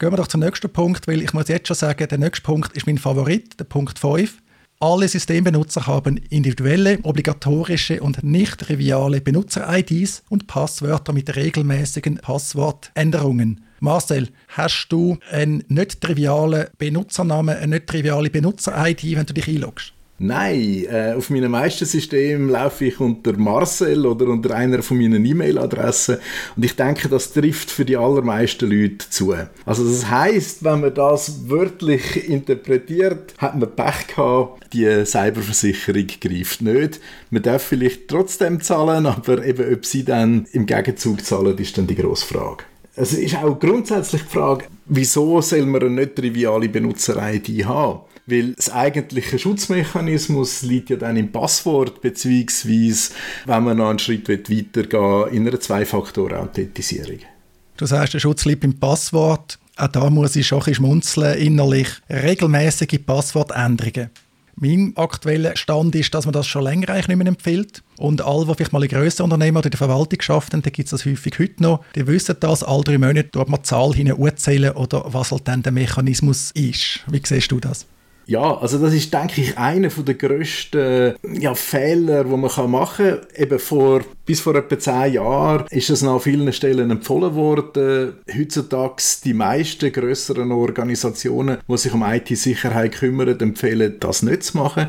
Gehen 0.00 0.10
wir 0.10 0.16
doch 0.16 0.26
zum 0.26 0.40
nächsten 0.40 0.68
Punkt, 0.68 1.06
weil 1.06 1.22
ich 1.22 1.32
muss 1.32 1.46
jetzt 1.46 1.68
schon 1.68 1.76
sagen, 1.76 2.08
der 2.08 2.18
nächste 2.18 2.42
Punkt 2.42 2.76
ist 2.76 2.88
mein 2.88 2.98
Favorit, 2.98 3.60
der 3.60 3.66
Punkt 3.66 4.00
5. 4.00 4.42
Alle 4.78 5.08
Systembenutzer 5.08 5.86
haben 5.86 6.18
individuelle, 6.28 6.98
obligatorische 7.02 8.02
und 8.02 8.22
nicht 8.22 8.60
triviale 8.60 9.22
Benutzer-IDs 9.22 10.22
und 10.28 10.46
Passwörter 10.48 11.14
mit 11.14 11.34
regelmäßigen 11.34 12.18
Passwortänderungen. 12.18 13.64
Marcel, 13.80 14.28
hast 14.48 14.88
du 14.90 15.16
einen 15.30 15.64
nicht 15.68 16.02
trivialen 16.02 16.66
Benutzernamen, 16.76 17.56
eine 17.56 17.76
nicht 17.76 17.86
triviale 17.86 18.28
Benutzer-ID, 18.28 19.16
wenn 19.16 19.24
du 19.24 19.32
dich 19.32 19.48
einloggst? 19.48 19.95
Nein, 20.18 20.86
äh, 20.90 21.12
auf 21.14 21.28
meinem 21.28 21.50
meisten 21.50 21.84
System 21.84 22.48
laufe 22.48 22.86
ich 22.86 23.00
unter 23.00 23.34
Marcel 23.36 24.06
oder 24.06 24.28
unter 24.28 24.54
einer 24.54 24.82
von 24.82 24.96
meinen 24.96 25.22
E-Mail-Adressen 25.22 26.16
und 26.56 26.64
ich 26.64 26.74
denke, 26.74 27.10
das 27.10 27.34
trifft 27.34 27.70
für 27.70 27.84
die 27.84 27.98
allermeisten 27.98 28.70
Leute 28.70 29.10
zu. 29.10 29.34
Also 29.66 29.86
das 29.86 30.08
heißt, 30.08 30.64
wenn 30.64 30.80
man 30.80 30.94
das 30.94 31.50
wörtlich 31.50 32.30
interpretiert, 32.30 33.34
hat 33.36 33.58
man 33.58 33.70
Pech 33.76 34.06
gehabt, 34.06 34.72
die 34.72 35.04
Cyberversicherung 35.04 36.06
greift 36.18 36.62
nicht. 36.62 37.00
Man 37.28 37.42
darf 37.42 37.62
vielleicht 37.62 38.08
trotzdem 38.08 38.62
zahlen, 38.62 39.04
aber 39.04 39.44
eben 39.44 39.70
ob 39.70 39.84
sie 39.84 40.04
dann 40.04 40.46
im 40.52 40.64
Gegenzug 40.64 41.22
zahlen, 41.26 41.58
ist 41.58 41.76
dann 41.76 41.86
die 41.86 41.94
grosse 41.94 42.24
Frage. 42.24 42.64
Es 42.94 43.12
ist 43.12 43.36
auch 43.36 43.58
grundsätzlich 43.58 44.22
die 44.22 44.32
Frage, 44.32 44.64
wieso 44.86 45.42
soll 45.42 45.66
man 45.66 45.82
eine 45.82 45.90
nicht 45.90 46.16
triviale 46.16 46.70
Benutzer-ID 46.70 47.66
haben? 47.66 48.00
Weil 48.26 48.54
das 48.54 48.70
eigentliche 48.70 49.38
Schutzmechanismus 49.38 50.62
liegt 50.62 50.90
ja 50.90 50.96
dann 50.96 51.16
im 51.16 51.30
Passwort, 51.30 52.00
beziehungsweise, 52.00 53.12
wenn 53.44 53.64
man 53.64 53.76
noch 53.76 53.90
einen 53.90 54.00
Schritt 54.00 54.28
weitergehen 54.28 55.28
in 55.32 55.46
einer 55.46 55.60
Zwei-Faktor-Authentisierung. 55.60 57.20
Du 57.76 57.86
sagst, 57.86 58.14
der 58.14 58.20
Schutz 58.20 58.44
liegt 58.44 58.64
im 58.64 58.80
Passwort. 58.80 59.58
Auch 59.76 59.88
da 59.88 60.10
muss 60.10 60.34
ich 60.34 60.46
schon 60.46 60.62
ein 60.62 60.74
schmunzeln 60.74 61.38
innerlich. 61.38 61.88
Regelmäßige 62.10 62.98
Passwortänderungen. 63.04 64.10
Mein 64.58 64.94
aktueller 64.96 65.54
Stand 65.54 65.94
ist, 65.94 66.14
dass 66.14 66.24
man 66.24 66.32
das 66.32 66.46
schon 66.46 66.64
länger 66.64 66.88
eigentlich 66.88 67.08
nicht 67.08 67.18
mehr 67.18 67.26
empfiehlt. 67.26 67.82
Und 67.98 68.22
alle, 68.22 68.46
die 68.46 68.54
vielleicht 68.54 68.72
mal 68.72 68.82
in 68.82 68.88
grösseren 68.88 69.24
Unternehmen 69.30 69.58
oder 69.58 69.66
in 69.66 69.72
der 69.72 69.78
Verwaltung 69.78 70.18
arbeiten, 70.28 70.62
da 70.62 70.70
gibt 70.70 70.86
es 70.86 70.90
das 70.92 71.04
häufig 71.04 71.38
heute 71.38 71.62
noch, 71.62 71.84
die 71.94 72.06
wissen 72.06 72.34
das, 72.40 72.64
alle 72.64 72.82
drei 72.82 72.96
Monate 72.96 73.28
dort 73.30 73.50
man 73.50 73.60
die 73.60 73.68
Zahl 73.68 73.92
hinzuzählen 73.92 74.72
oder 74.72 75.04
was 75.08 75.30
halt 75.30 75.46
dann 75.46 75.62
der 75.62 75.72
Mechanismus 75.72 76.52
ist. 76.52 77.00
Wie 77.06 77.20
siehst 77.22 77.52
du 77.52 77.60
das? 77.60 77.86
Ja, 78.28 78.58
also 78.58 78.78
das 78.78 78.92
ist, 78.92 79.14
denke 79.14 79.40
ich, 79.40 79.56
einer 79.56 79.88
der 79.88 80.14
grössten 80.14 81.14
ja, 81.38 81.54
Fehler, 81.54 82.24
die 82.24 82.30
man 82.30 82.70
machen 82.70 82.96
kann. 82.96 83.20
Eben 83.36 83.58
vor, 83.60 84.00
bis 84.24 84.40
vor 84.40 84.56
etwa 84.56 84.76
zehn 84.76 85.12
Jahren 85.12 85.66
ist 85.70 85.90
es 85.90 86.02
an 86.02 86.18
vielen 86.18 86.52
Stellen 86.52 86.90
empfohlen 86.90 87.36
worden. 87.36 88.14
Heutzutage 88.36 89.02
die 89.24 89.32
meisten 89.32 89.92
grösseren 89.92 90.50
Organisationen, 90.50 91.58
die 91.68 91.78
sich 91.78 91.94
um 91.94 92.02
IT-Sicherheit 92.02 92.96
kümmern, 92.96 93.38
empfehlen, 93.38 93.96
das 94.00 94.22
nicht 94.22 94.42
zu 94.42 94.58
machen 94.58 94.88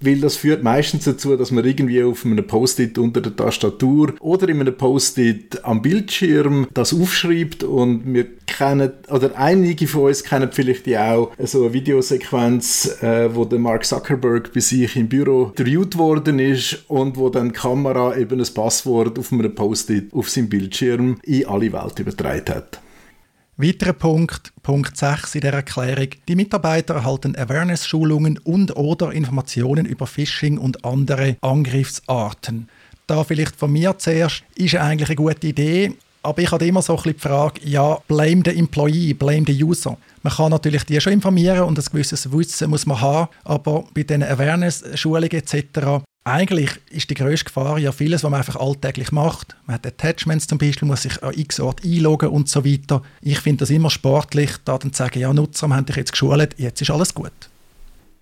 weil 0.00 0.20
das 0.20 0.36
führt 0.36 0.62
meistens 0.62 1.04
dazu, 1.04 1.36
dass 1.36 1.50
man 1.50 1.64
irgendwie 1.64 2.02
auf 2.02 2.24
einem 2.24 2.46
Post-it 2.46 2.98
unter 2.98 3.20
der 3.20 3.34
Tastatur 3.34 4.14
oder 4.20 4.48
in 4.48 4.60
einem 4.60 4.76
Post-it 4.76 5.64
am 5.64 5.82
Bildschirm 5.82 6.66
das 6.74 6.94
aufschreibt 6.94 7.64
und 7.64 8.02
wir 8.12 8.26
kennen, 8.46 8.92
oder 9.10 9.36
einige 9.36 9.86
von 9.86 10.04
uns 10.04 10.24
kennen 10.24 10.50
vielleicht 10.52 10.86
ja 10.86 11.14
auch 11.14 11.32
so 11.38 11.64
eine 11.64 11.72
Videosequenz, 11.72 13.02
äh, 13.02 13.34
wo 13.34 13.44
der 13.44 13.58
Mark 13.58 13.84
Zuckerberg 13.84 14.52
bei 14.52 14.60
sich 14.60 14.96
im 14.96 15.08
Büro 15.08 15.46
interviewt 15.46 15.98
worden 15.98 16.38
ist 16.38 16.84
und 16.88 17.16
wo 17.16 17.28
dann 17.28 17.48
die 17.48 17.54
Kamera 17.54 18.16
eben 18.16 18.40
ein 18.40 18.54
Passwort 18.54 19.18
auf 19.18 19.32
einem 19.32 19.54
Post-it 19.54 20.12
auf 20.12 20.30
seinem 20.30 20.48
Bildschirm 20.48 21.18
in 21.22 21.46
alle 21.46 21.72
Welt 21.72 21.98
übertragen 21.98 22.54
hat. 22.54 22.80
Weiterer 23.58 23.94
Punkt, 23.94 24.52
Punkt 24.62 24.98
6 24.98 25.36
in 25.36 25.40
der 25.40 25.54
Erklärung. 25.54 26.08
Die 26.28 26.36
Mitarbeiter 26.36 26.94
erhalten 26.96 27.34
Awareness-Schulungen 27.36 28.36
und 28.44 28.76
oder 28.76 29.12
Informationen 29.12 29.86
über 29.86 30.06
Phishing 30.06 30.58
und 30.58 30.84
andere 30.84 31.38
Angriffsarten. 31.40 32.68
Da 33.06 33.24
vielleicht 33.24 33.56
von 33.56 33.72
mir 33.72 33.96
zuerst, 33.96 34.44
ist 34.56 34.74
eigentlich 34.74 35.08
eine 35.08 35.16
gute 35.16 35.46
Idee, 35.46 35.94
aber 36.22 36.42
ich 36.42 36.52
habe 36.52 36.66
immer 36.66 36.82
so 36.82 36.92
ein 36.92 36.96
bisschen 36.96 37.14
die 37.14 37.18
Frage, 37.18 37.60
ja, 37.64 37.98
blame 38.06 38.42
the 38.44 38.58
employee, 38.58 39.14
blame 39.14 39.44
the 39.46 39.64
user. 39.64 39.96
Man 40.22 40.34
kann 40.34 40.50
natürlich 40.50 40.84
die 40.84 41.00
schon 41.00 41.14
informieren 41.14 41.62
und 41.62 41.78
ein 41.78 41.84
gewisses 41.90 42.30
Wissen 42.30 42.68
muss 42.68 42.84
man 42.84 43.00
haben, 43.00 43.30
aber 43.44 43.84
bei 43.94 44.02
den 44.02 44.22
Awareness-Schulungen 44.22 45.30
etc 45.30 46.04
eigentlich 46.26 46.70
ist 46.90 47.08
die 47.08 47.14
grösste 47.14 47.44
Gefahr 47.44 47.78
ja 47.78 47.92
vieles, 47.92 48.24
was 48.24 48.30
man 48.30 48.40
einfach 48.40 48.56
alltäglich 48.56 49.12
macht. 49.12 49.54
Man 49.66 49.74
hat 49.74 49.86
Attachments 49.86 50.48
zum 50.48 50.58
Beispiel, 50.58 50.88
muss 50.88 51.02
sich 51.02 51.22
an 51.22 51.32
x 51.32 51.60
Ort 51.60 51.84
einloggen 51.84 52.30
und 52.30 52.48
so 52.48 52.64
weiter. 52.64 53.02
Ich 53.22 53.38
finde 53.38 53.60
das 53.60 53.70
immer 53.70 53.90
sportlich, 53.90 54.50
da 54.64 54.76
dann 54.76 54.92
zu 54.92 54.98
sagen, 54.98 55.20
ja 55.20 55.32
Nutzer, 55.32 55.68
wir 55.68 55.76
haben 55.76 55.86
dich 55.86 55.94
jetzt 55.94 56.10
geschult, 56.10 56.56
jetzt 56.58 56.82
ist 56.82 56.90
alles 56.90 57.14
gut. 57.14 57.32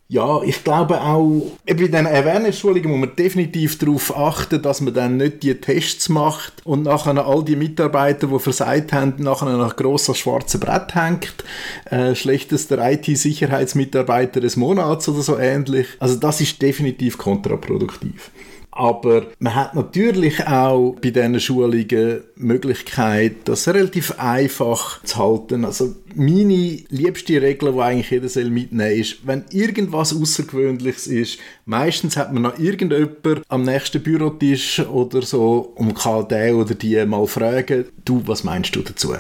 Ja, 0.09 0.43
ich 0.43 0.63
glaube 0.63 1.01
auch, 1.01 1.53
bei 1.67 1.73
diesen 1.73 2.07
Awareness-Schulungen 2.07 2.91
muss 2.91 3.09
man 3.09 3.17
definitiv 3.17 3.79
darauf 3.79 4.15
achten, 4.15 4.61
dass 4.61 4.83
man 4.83 4.93
dann 4.93 5.17
nicht 5.17 5.43
die 5.43 5.55
Tests 5.55 6.11
macht 6.11 6.53
und 6.65 6.83
nachher 6.83 7.27
all 7.27 7.43
die 7.43 7.57
Mitarbeiter, 7.57 8.27
die 8.27 8.39
versagt 8.39 8.93
haben, 8.93 9.15
nachher 9.19 9.57
nach 9.57 9.77
grosser 9.77 10.15
schwarzen 10.15 10.61
Brett 10.61 10.95
hängt. 10.95 11.43
Äh, 11.87 12.15
schlechtester 12.15 12.79
IT-Sicherheitsmitarbeiter 12.93 14.41
des 14.41 14.57
Monats 14.57 15.09
oder 15.09 15.23
so 15.23 15.39
ähnlich. 15.39 15.87
Also 15.99 16.17
das 16.17 16.41
ist 16.43 16.61
definitiv 16.61 17.17
kontraproduktiv. 17.17 18.31
Aber 18.77 19.27
man 19.39 19.55
hat 19.55 19.75
natürlich 19.77 20.45
auch 20.49 20.97
bei 21.01 21.11
diesen 21.11 21.39
Schulungen 21.39 21.87
die 21.87 22.19
Möglichkeit, 22.35 23.37
das 23.45 23.69
relativ 23.69 24.19
einfach 24.19 25.01
zu 25.05 25.17
halten. 25.17 25.65
Also 25.65 25.95
meine 26.17 26.81
liebste 26.89 27.41
Regel, 27.41 27.73
die 27.73 27.81
eigentlich 27.81 28.11
jeder 28.11 28.29
soll 28.29 28.51
mitnehmen 28.51 28.99
ist, 28.99 29.25
wenn 29.27 29.45
irgendwas 29.51 30.13
Außergewöhnliches 30.13 31.07
ist, 31.07 31.39
meistens 31.67 32.17
hat 32.17 32.33
man 32.33 32.43
noch 32.43 32.59
irgendjemand 32.59 33.43
am 33.49 33.63
nächsten 33.63 34.03
Bürotisch 34.03 34.81
oder 34.81 35.23
so 35.23 35.73
und 35.77 35.95
kann 35.95 36.27
den 36.27 36.57
oder 36.57 36.75
die 36.75 37.05
mal 37.07 37.29
fragen, 37.29 37.85
du, 38.05 38.23
was 38.27 38.43
meinst 38.43 38.75
du 38.75 38.81
dazu? 38.83 39.15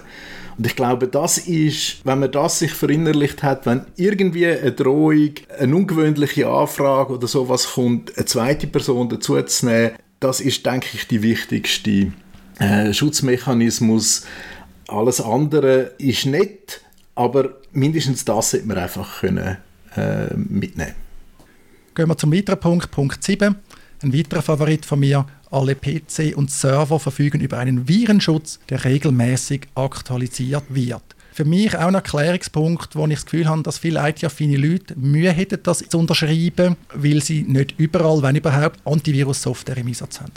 Und 0.57 0.67
ich 0.67 0.77
glaube, 0.77 1.09
das 1.09 1.39
ist, 1.39 2.05
wenn 2.05 2.21
man 2.21 2.31
das 2.31 2.61
sich 2.61 2.73
verinnerlicht 2.73 3.43
hat, 3.43 3.67
wenn 3.67 3.87
irgendwie 3.97 4.47
eine 4.47 4.73
Drohung, 4.73 5.33
eine 5.59 5.75
ungewöhnliche 5.75 6.49
Anfrage 6.49 7.15
oder 7.15 7.27
sowas 7.27 7.73
kommt, 7.73 8.17
eine 8.17 8.27
zweite 8.27 8.67
Person 8.67 9.09
dazu 9.09 9.41
zu 9.43 9.67
nehmen, 9.67 9.93
das 10.21 10.41
ist, 10.41 10.65
denke 10.65 10.89
ich, 10.95 11.09
die 11.09 11.23
wichtigste 11.23 12.13
äh, 12.59 12.93
Schutzmechanismus. 12.93 14.27
Alles 14.87 15.21
andere 15.21 15.93
ist 15.99 16.27
nett, 16.27 16.83
aber 17.15 17.57
mindestens 17.73 18.25
das 18.25 18.53
sollte 18.53 18.67
man 18.67 18.79
einfach 18.79 19.21
können, 19.21 19.57
äh, 19.97 20.35
mitnehmen 20.35 20.95
Gehen 21.95 22.09
wir 22.09 22.17
zum 22.17 22.33
weiteren 22.33 22.59
Punkt, 22.59 22.91
Punkt 22.91 23.23
7. 23.23 23.55
Ein 24.03 24.13
weiterer 24.13 24.43
Favorit 24.43 24.85
von 24.85 25.01
mir, 25.01 25.27
alle 25.51 25.75
PC 25.75 26.37
und 26.37 26.51
Server 26.51 26.99
verfügen 26.99 27.41
über 27.41 27.59
einen 27.59 27.89
Virenschutz, 27.89 28.59
der 28.69 28.85
regelmäßig 28.85 29.69
aktualisiert 29.75 30.65
wird. 30.69 31.03
Für 31.33 31.45
mich 31.45 31.77
auch 31.77 31.89
ein 31.89 31.95
Erklärungspunkt, 31.95 32.95
wo 32.95 33.07
ich 33.07 33.15
das 33.15 33.25
Gefühl 33.25 33.49
habe, 33.49 33.63
dass 33.63 33.79
viele 33.79 34.09
IT-affine 34.09 34.57
Leute 34.57 34.95
Mühe 34.97 35.33
hätten, 35.33 35.59
das 35.63 35.79
zu 35.79 35.99
unterschreiben, 35.99 36.77
weil 36.95 37.23
sie 37.23 37.43
nicht 37.43 37.75
überall, 37.77 38.23
wenn 38.23 38.37
überhaupt, 38.37 38.79
Antivirus-Software 38.85 39.79
im 39.79 39.89
Einsatz 39.89 40.21
haben. 40.21 40.33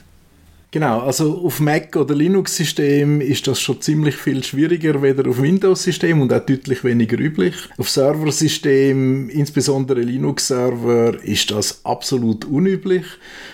Genau, 0.69 0.99
also 0.99 1.45
auf 1.45 1.61
Mac 1.61 1.95
oder 1.95 2.13
Linux-System 2.13 3.21
ist 3.21 3.47
das 3.47 3.61
schon 3.61 3.79
ziemlich 3.79 4.17
viel 4.17 4.43
schwieriger, 4.43 5.01
weder 5.01 5.29
auf 5.29 5.41
Windows-System 5.41 6.21
und 6.21 6.33
auch 6.33 6.45
deutlich 6.45 6.83
weniger 6.83 7.17
üblich. 7.17 7.55
Auf 7.77 7.89
Serversystem, 7.89 9.29
insbesondere 9.29 10.01
Linux-Server, 10.01 11.23
ist 11.23 11.51
das 11.51 11.85
absolut 11.85 12.43
unüblich. 12.43 13.05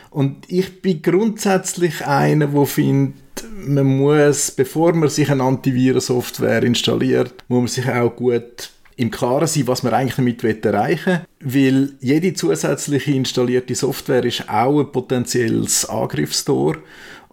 Und 0.09 0.37
ich 0.47 0.81
bin 0.81 1.03
grundsätzlich 1.03 2.03
einer, 2.05 2.47
der 2.47 2.65
findet, 2.65 3.13
man 3.63 3.85
muss, 3.85 4.49
bevor 4.49 4.93
man 4.93 5.09
sich 5.09 5.29
eine 5.29 5.43
Antivirensoftware 5.43 6.63
installiert, 6.63 7.43
muss 7.47 7.59
man 7.59 7.67
sich 7.67 7.89
auch 7.89 8.15
gut 8.15 8.71
im 8.95 9.11
Klaren 9.11 9.47
sein, 9.47 9.67
was 9.67 9.83
man 9.83 9.93
eigentlich 9.93 10.15
damit 10.15 10.65
erreichen 10.65 11.21
will, 11.39 11.89
weil 11.89 11.93
jede 11.99 12.33
zusätzliche 12.33 13.11
installierte 13.13 13.75
Software 13.75 14.23
ist 14.23 14.49
auch 14.49 14.79
ein 14.79 14.91
potenzielles 14.91 15.85
Angriffstor 15.89 16.77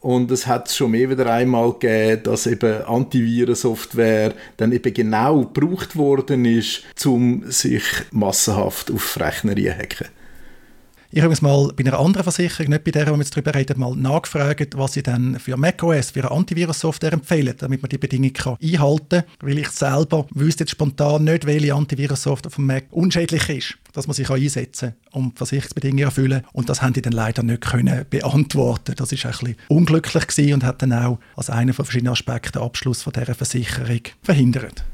und 0.00 0.30
es 0.30 0.46
hat 0.46 0.70
schon 0.70 0.92
mehr 0.92 1.10
wieder 1.10 1.30
einmal 1.30 1.72
gegeben, 1.72 2.22
dass 2.22 2.46
eben 2.46 2.82
Antivirensoftware 2.84 4.34
dann 4.56 4.72
eben 4.72 4.94
genau 4.94 5.44
gebraucht 5.44 5.94
worden 5.94 6.46
ist, 6.46 6.82
um 7.04 7.50
sich 7.50 7.84
massenhaft 8.10 8.90
auf 8.90 9.20
Rechner 9.20 9.54
hacken. 9.54 10.08
Ich 11.12 11.22
habe 11.22 11.34
mal 11.40 11.72
bei 11.74 11.84
einer 11.84 11.98
anderen 11.98 12.22
Versicherung, 12.22 12.70
nicht 12.70 12.84
bei 12.84 12.92
der, 12.92 13.08
wo 13.08 13.14
wir 13.14 13.18
jetzt 13.18 13.36
darüber 13.36 13.52
reden, 13.52 13.80
mal 13.80 13.96
nachgefragt, 13.96 14.78
was 14.78 14.92
sie 14.92 15.02
dann 15.02 15.40
für 15.40 15.56
macOS, 15.56 16.12
für 16.12 16.20
eine 16.20 16.30
Antivirus-Software 16.30 17.14
empfehlen, 17.14 17.52
damit 17.58 17.82
man 17.82 17.88
die 17.88 17.98
Bedingungen 17.98 18.32
einhalten 18.62 19.08
kann. 19.08 19.24
Weil 19.40 19.58
ich 19.58 19.70
selber 19.70 20.28
wüsste 20.32 20.62
jetzt 20.62 20.70
spontan 20.70 21.24
nicht, 21.24 21.46
welche 21.46 21.74
Antivirus-Software 21.74 22.52
vom 22.52 22.66
Mac 22.66 22.84
unschädlich 22.92 23.48
ist, 23.48 23.74
dass 23.92 24.06
man 24.06 24.14
sich 24.14 24.30
einsetzen 24.30 24.90
kann, 25.10 25.22
um 25.22 25.32
Versicherungsbedingungen 25.34 26.04
erfüllen. 26.04 26.46
Und 26.52 26.68
das 26.68 26.80
haben 26.80 26.92
die 26.92 27.02
dann 27.02 27.12
leider 27.12 27.42
nicht 27.42 27.62
können 27.62 28.06
beantworten. 28.08 28.94
Das 28.96 29.10
ist 29.10 29.26
ein 29.26 29.32
bisschen 29.32 29.56
unglücklich 29.66 30.28
gewesen 30.28 30.54
und 30.54 30.64
hat 30.64 30.80
dann 30.80 30.92
auch 30.92 31.18
als 31.34 31.50
einer 31.50 31.74
von 31.74 31.86
verschiedenen 31.86 32.12
Aspekten 32.12 32.60
den 32.60 32.62
Abschluss 32.62 33.02
von 33.02 33.12
dieser 33.12 33.34
Versicherung 33.34 34.02
verhindert. 34.22 34.84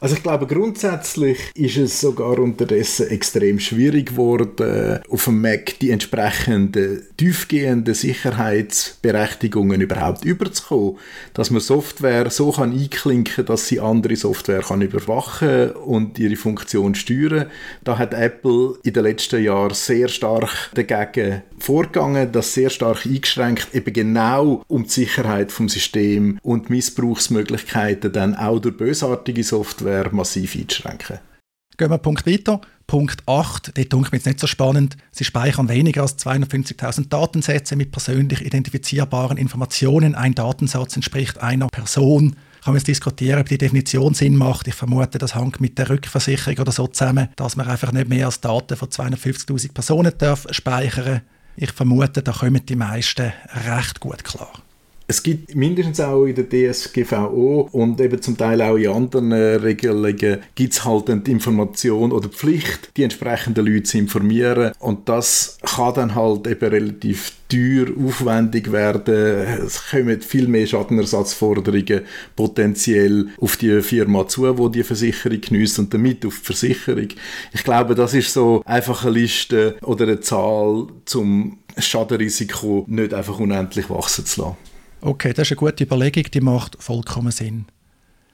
Also 0.00 0.16
ich 0.16 0.22
glaube, 0.22 0.46
grundsätzlich 0.46 1.38
ist 1.54 1.76
es 1.76 2.00
sogar 2.00 2.38
unterdessen 2.38 3.08
extrem 3.08 3.60
schwierig 3.60 4.10
geworden, 4.10 5.00
auf 5.10 5.24
dem 5.24 5.42
Mac 5.42 5.78
die 5.78 5.90
entsprechenden 5.90 7.02
tiefgehenden 7.18 7.92
Sicherheitsberechtigungen 7.92 9.82
überhaupt 9.82 10.24
überzukommen. 10.24 10.96
Dass 11.34 11.50
man 11.50 11.60
Software 11.60 12.30
so 12.30 12.50
kann 12.50 12.72
einklinken, 12.72 13.44
dass 13.44 13.68
sie 13.68 13.78
andere 13.78 14.16
Software 14.16 14.62
kann 14.62 14.80
überwachen 14.80 15.72
und 15.72 16.18
ihre 16.18 16.36
Funktion 16.36 16.94
steuern. 16.94 17.50
Da 17.84 17.98
hat 17.98 18.14
Apple 18.14 18.78
in 18.82 18.94
den 18.94 19.02
letzten 19.02 19.44
Jahren 19.44 19.74
sehr 19.74 20.08
stark 20.08 20.70
dagegen 20.74 21.42
vorgegangen, 21.58 22.32
das 22.32 22.54
sehr 22.54 22.70
stark 22.70 23.04
eingeschränkt, 23.04 23.74
eben 23.74 23.92
genau 23.92 24.62
um 24.66 24.84
die 24.84 24.88
Sicherheit 24.88 25.52
vom 25.52 25.68
System 25.68 26.38
und 26.42 26.70
Missbrauchsmöglichkeiten 26.70 28.12
dann 28.12 28.34
auch 28.34 28.60
durch 28.60 28.78
bösartige 28.78 29.44
Software 29.44 29.89
Software 29.90 30.14
massiv 30.14 30.54
einzuschränken. 30.54 31.18
Gehen 31.76 31.88
wir 31.88 31.94
einen 31.94 32.02
Punkt 32.02 32.26
weiter. 32.26 32.60
Punkt 32.86 33.22
8, 33.26 33.72
dort 33.76 33.92
denke 33.92 34.08
mir 34.10 34.18
jetzt 34.18 34.26
nicht 34.26 34.40
so 34.40 34.46
spannend. 34.46 34.96
Sie 35.12 35.24
speichern 35.24 35.68
weniger 35.68 36.02
als 36.02 36.18
250.000 36.18 37.08
Datensätze 37.08 37.76
mit 37.76 37.90
persönlich 37.90 38.44
identifizierbaren 38.44 39.38
Informationen. 39.38 40.14
Ein 40.14 40.34
Datensatz 40.34 40.96
entspricht 40.96 41.38
einer 41.38 41.68
Person. 41.68 42.36
kann 42.64 42.74
man 42.74 42.76
jetzt 42.76 42.88
diskutieren, 42.88 43.40
ob 43.40 43.48
die 43.48 43.58
Definition 43.58 44.14
Sinn 44.14 44.36
macht. 44.36 44.68
Ich 44.68 44.74
vermute, 44.74 45.18
das 45.18 45.34
hängt 45.34 45.60
mit 45.60 45.78
der 45.78 45.88
Rückversicherung 45.88 46.58
oder 46.58 46.72
so 46.72 46.86
zusammen, 46.86 47.28
dass 47.36 47.56
man 47.56 47.68
einfach 47.68 47.92
nicht 47.92 48.08
mehr 48.08 48.26
als 48.26 48.40
Daten 48.40 48.76
von 48.76 48.88
250'000 48.88 49.72
Personen 49.72 50.12
darf 50.18 50.46
speichern 50.50 51.22
Ich 51.56 51.72
vermute, 51.72 52.22
da 52.22 52.32
kommen 52.32 52.66
die 52.66 52.76
meisten 52.76 53.32
recht 53.66 54.00
gut 54.00 54.24
klar. 54.24 54.52
Es 55.10 55.24
gibt 55.24 55.56
mindestens 55.56 55.98
auch 55.98 56.24
in 56.24 56.36
der 56.36 56.48
DSGVO 56.48 57.68
und 57.72 58.00
eben 58.00 58.22
zum 58.22 58.36
Teil 58.36 58.62
auch 58.62 58.76
in 58.76 58.90
anderen 58.90 59.32
äh, 59.32 59.56
Regelungen 59.56 60.38
gibt 60.54 60.72
es 60.72 60.84
halt 60.84 61.08
die 61.26 61.32
Information 61.32 62.12
oder 62.12 62.28
die 62.28 62.36
Pflicht, 62.36 62.96
die 62.96 63.02
entsprechenden 63.02 63.66
Leute 63.66 63.82
zu 63.82 63.98
informieren 63.98 64.70
und 64.78 65.08
das 65.08 65.58
kann 65.62 65.94
dann 65.94 66.14
halt 66.14 66.46
eben 66.46 66.68
relativ 66.70 67.32
teuer, 67.48 67.88
aufwendig 68.06 68.70
werden. 68.70 69.66
Es 69.66 69.90
kommen 69.90 70.20
viel 70.20 70.46
mehr 70.46 70.68
Schadenersatzforderungen 70.68 72.02
potenziell 72.36 73.30
auf 73.40 73.56
die 73.56 73.82
Firma 73.82 74.28
zu, 74.28 74.56
wo 74.56 74.68
die 74.68 74.84
Versicherung 74.84 75.40
genießt 75.40 75.80
und 75.80 75.92
damit 75.92 76.24
auf 76.24 76.38
die 76.38 76.44
Versicherung. 76.44 77.08
Ich 77.52 77.64
glaube, 77.64 77.96
das 77.96 78.14
ist 78.14 78.32
so 78.32 78.62
einfach 78.64 79.04
eine 79.04 79.18
Liste 79.18 79.76
oder 79.82 80.04
eine 80.04 80.20
Zahl, 80.20 80.86
zum 81.04 81.58
Schadenrisiko 81.76 82.84
nicht 82.86 83.12
einfach 83.12 83.40
unendlich 83.40 83.90
wachsen 83.90 84.24
zu 84.24 84.42
lassen. 84.42 84.69
Okay, 85.02 85.32
das 85.32 85.50
ist 85.50 85.52
eine 85.52 85.70
gute 85.70 85.84
Überlegung, 85.84 86.24
die 86.24 86.42
macht 86.42 86.76
vollkommen 86.78 87.32
Sinn. 87.32 87.64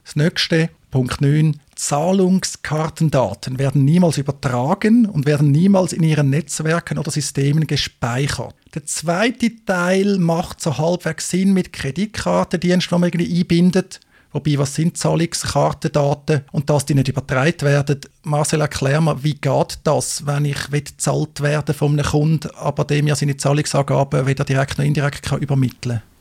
Das 0.03 0.17
nächste, 0.17 0.69
Punkt 0.91 1.21
9. 1.21 1.61
Zahlungskartendaten 1.75 3.57
werden 3.57 3.85
niemals 3.85 4.17
übertragen 4.17 5.05
und 5.05 5.25
werden 5.25 5.51
niemals 5.51 5.93
in 5.93 6.03
ihren 6.03 6.29
Netzwerken 6.29 6.97
oder 6.97 7.09
Systemen 7.11 7.67
gespeichert. 7.67 8.53
Der 8.75 8.85
zweite 8.85 9.63
Teil 9.65 10.17
macht 10.17 10.61
so 10.61 10.77
halbwegs 10.77 11.29
Sinn 11.29 11.53
mit 11.53 11.71
Kreditkartendiensten, 11.71 12.97
die 12.97 12.99
man 12.99 13.09
irgendwie 13.09 13.39
einbindet. 13.39 14.01
Wobei, 14.33 14.57
was 14.57 14.75
sind 14.75 14.97
Zahlungskartendaten 14.97 16.41
und 16.51 16.69
dass 16.69 16.85
die 16.85 16.95
nicht 16.95 17.07
übertragen 17.07 17.61
werden? 17.61 18.01
Marcel, 18.23 18.59
erklär 18.59 18.99
mir, 18.99 19.23
wie 19.23 19.35
geht 19.35 19.79
das, 19.85 20.25
wenn 20.25 20.43
ich 20.43 20.69
gezahlt 20.69 21.39
werden 21.39 21.73
von 21.73 21.93
einem 21.93 22.05
Kunden, 22.05 22.49
aber 22.57 22.83
dem 22.83 23.07
ja 23.07 23.15
seine 23.15 23.37
Zahlungsangaben 23.37 24.25
weder 24.25 24.43
direkt 24.43 24.77
noch 24.77 24.85
indirekt 24.85 25.23
kann 25.23 25.39
übermitteln 25.39 25.99
kann? 25.99 26.16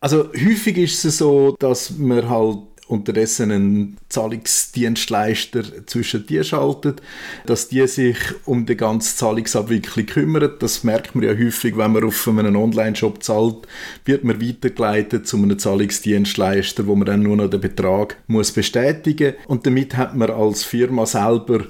Also 0.00 0.28
häufig 0.32 0.78
ist 0.78 1.04
es 1.04 1.18
so, 1.18 1.56
dass 1.58 1.98
man 1.98 2.28
halt 2.28 2.58
unterdessen 2.88 3.50
einen 3.50 3.96
Zahlungsdienstleister 4.08 5.86
zwischen 5.86 6.26
dir 6.26 6.42
schaltet, 6.42 7.02
dass 7.46 7.68
die 7.68 7.86
sich 7.86 8.16
um 8.46 8.64
die 8.64 8.76
ganze 8.76 9.16
Zahlungsabwicklung 9.16 10.06
kümmern. 10.06 10.52
Das 10.58 10.84
merkt 10.84 11.14
man 11.14 11.24
ja 11.24 11.32
häufig, 11.32 11.76
wenn 11.76 11.92
man 11.92 12.04
auf 12.04 12.26
einem 12.26 12.56
Online-Shop 12.56 13.22
zahlt, 13.22 13.68
wird 14.04 14.24
man 14.24 14.40
weitergeleitet 14.40 15.26
zu 15.26 15.36
einem 15.36 15.58
Zahlungsdienstleister, 15.58 16.86
wo 16.86 16.96
man 16.96 17.06
dann 17.06 17.22
nur 17.22 17.36
noch 17.36 17.50
den 17.50 17.60
Betrag 17.60 18.16
muss 18.26 18.52
bestätigen 18.52 19.34
und 19.46 19.66
damit 19.66 19.96
hat 19.96 20.16
man 20.16 20.30
als 20.30 20.64
Firma 20.64 21.04
selber, 21.04 21.64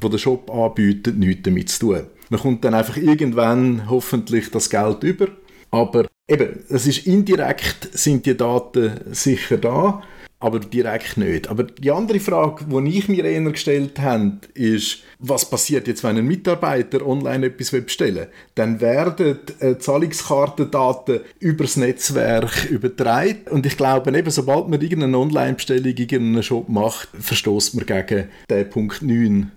wo 0.00 0.08
der 0.08 0.18
Shop 0.18 0.50
anbietet, 0.50 1.18
nichts 1.18 1.42
damit 1.42 1.68
zu 1.68 1.80
tun. 1.80 2.06
Man 2.28 2.40
kommt 2.40 2.64
dann 2.64 2.74
einfach 2.74 2.96
irgendwann 2.96 3.90
hoffentlich 3.90 4.50
das 4.52 4.70
Geld 4.70 5.02
über, 5.02 5.26
aber 5.72 6.06
eben, 6.30 6.60
es 6.68 6.86
ist 6.86 7.06
indirekt 7.06 7.88
sind 7.92 8.24
die 8.24 8.36
Daten 8.36 8.92
sicher 9.10 9.58
da, 9.58 10.02
aber 10.42 10.58
direkt 10.58 11.18
nicht. 11.18 11.48
Aber 11.48 11.64
die 11.64 11.90
andere 11.90 12.18
Frage, 12.18 12.64
die 12.64 12.98
ich 12.98 13.08
mir 13.08 13.24
eher 13.24 13.42
gestellt 13.42 14.00
habe, 14.00 14.38
ist, 14.54 15.00
was 15.18 15.48
passiert 15.48 15.86
jetzt, 15.86 16.02
wenn 16.02 16.16
ein 16.16 16.26
Mitarbeiter 16.26 17.06
online 17.06 17.46
etwas 17.46 17.72
bestellen 17.72 18.16
will? 18.16 18.28
Dann 18.54 18.80
werden 18.80 19.38
äh, 19.58 19.76
Zahlungskartendaten 19.76 21.20
übers 21.40 21.76
Netzwerk 21.76 22.70
übertragen. 22.70 23.42
Und 23.50 23.66
ich 23.66 23.76
glaube, 23.76 24.16
eben, 24.16 24.30
sobald 24.30 24.68
man 24.68 24.80
irgendeine 24.80 25.18
Online-Bestellung 25.18 25.94
in 25.94 26.14
einem 26.14 26.42
Shop 26.42 26.70
macht, 26.70 27.08
verstoßt 27.18 27.74
man 27.74 27.84
gegen 27.84 28.28
den 28.48 28.70
Punkt 28.70 29.02
9. 29.02 29.52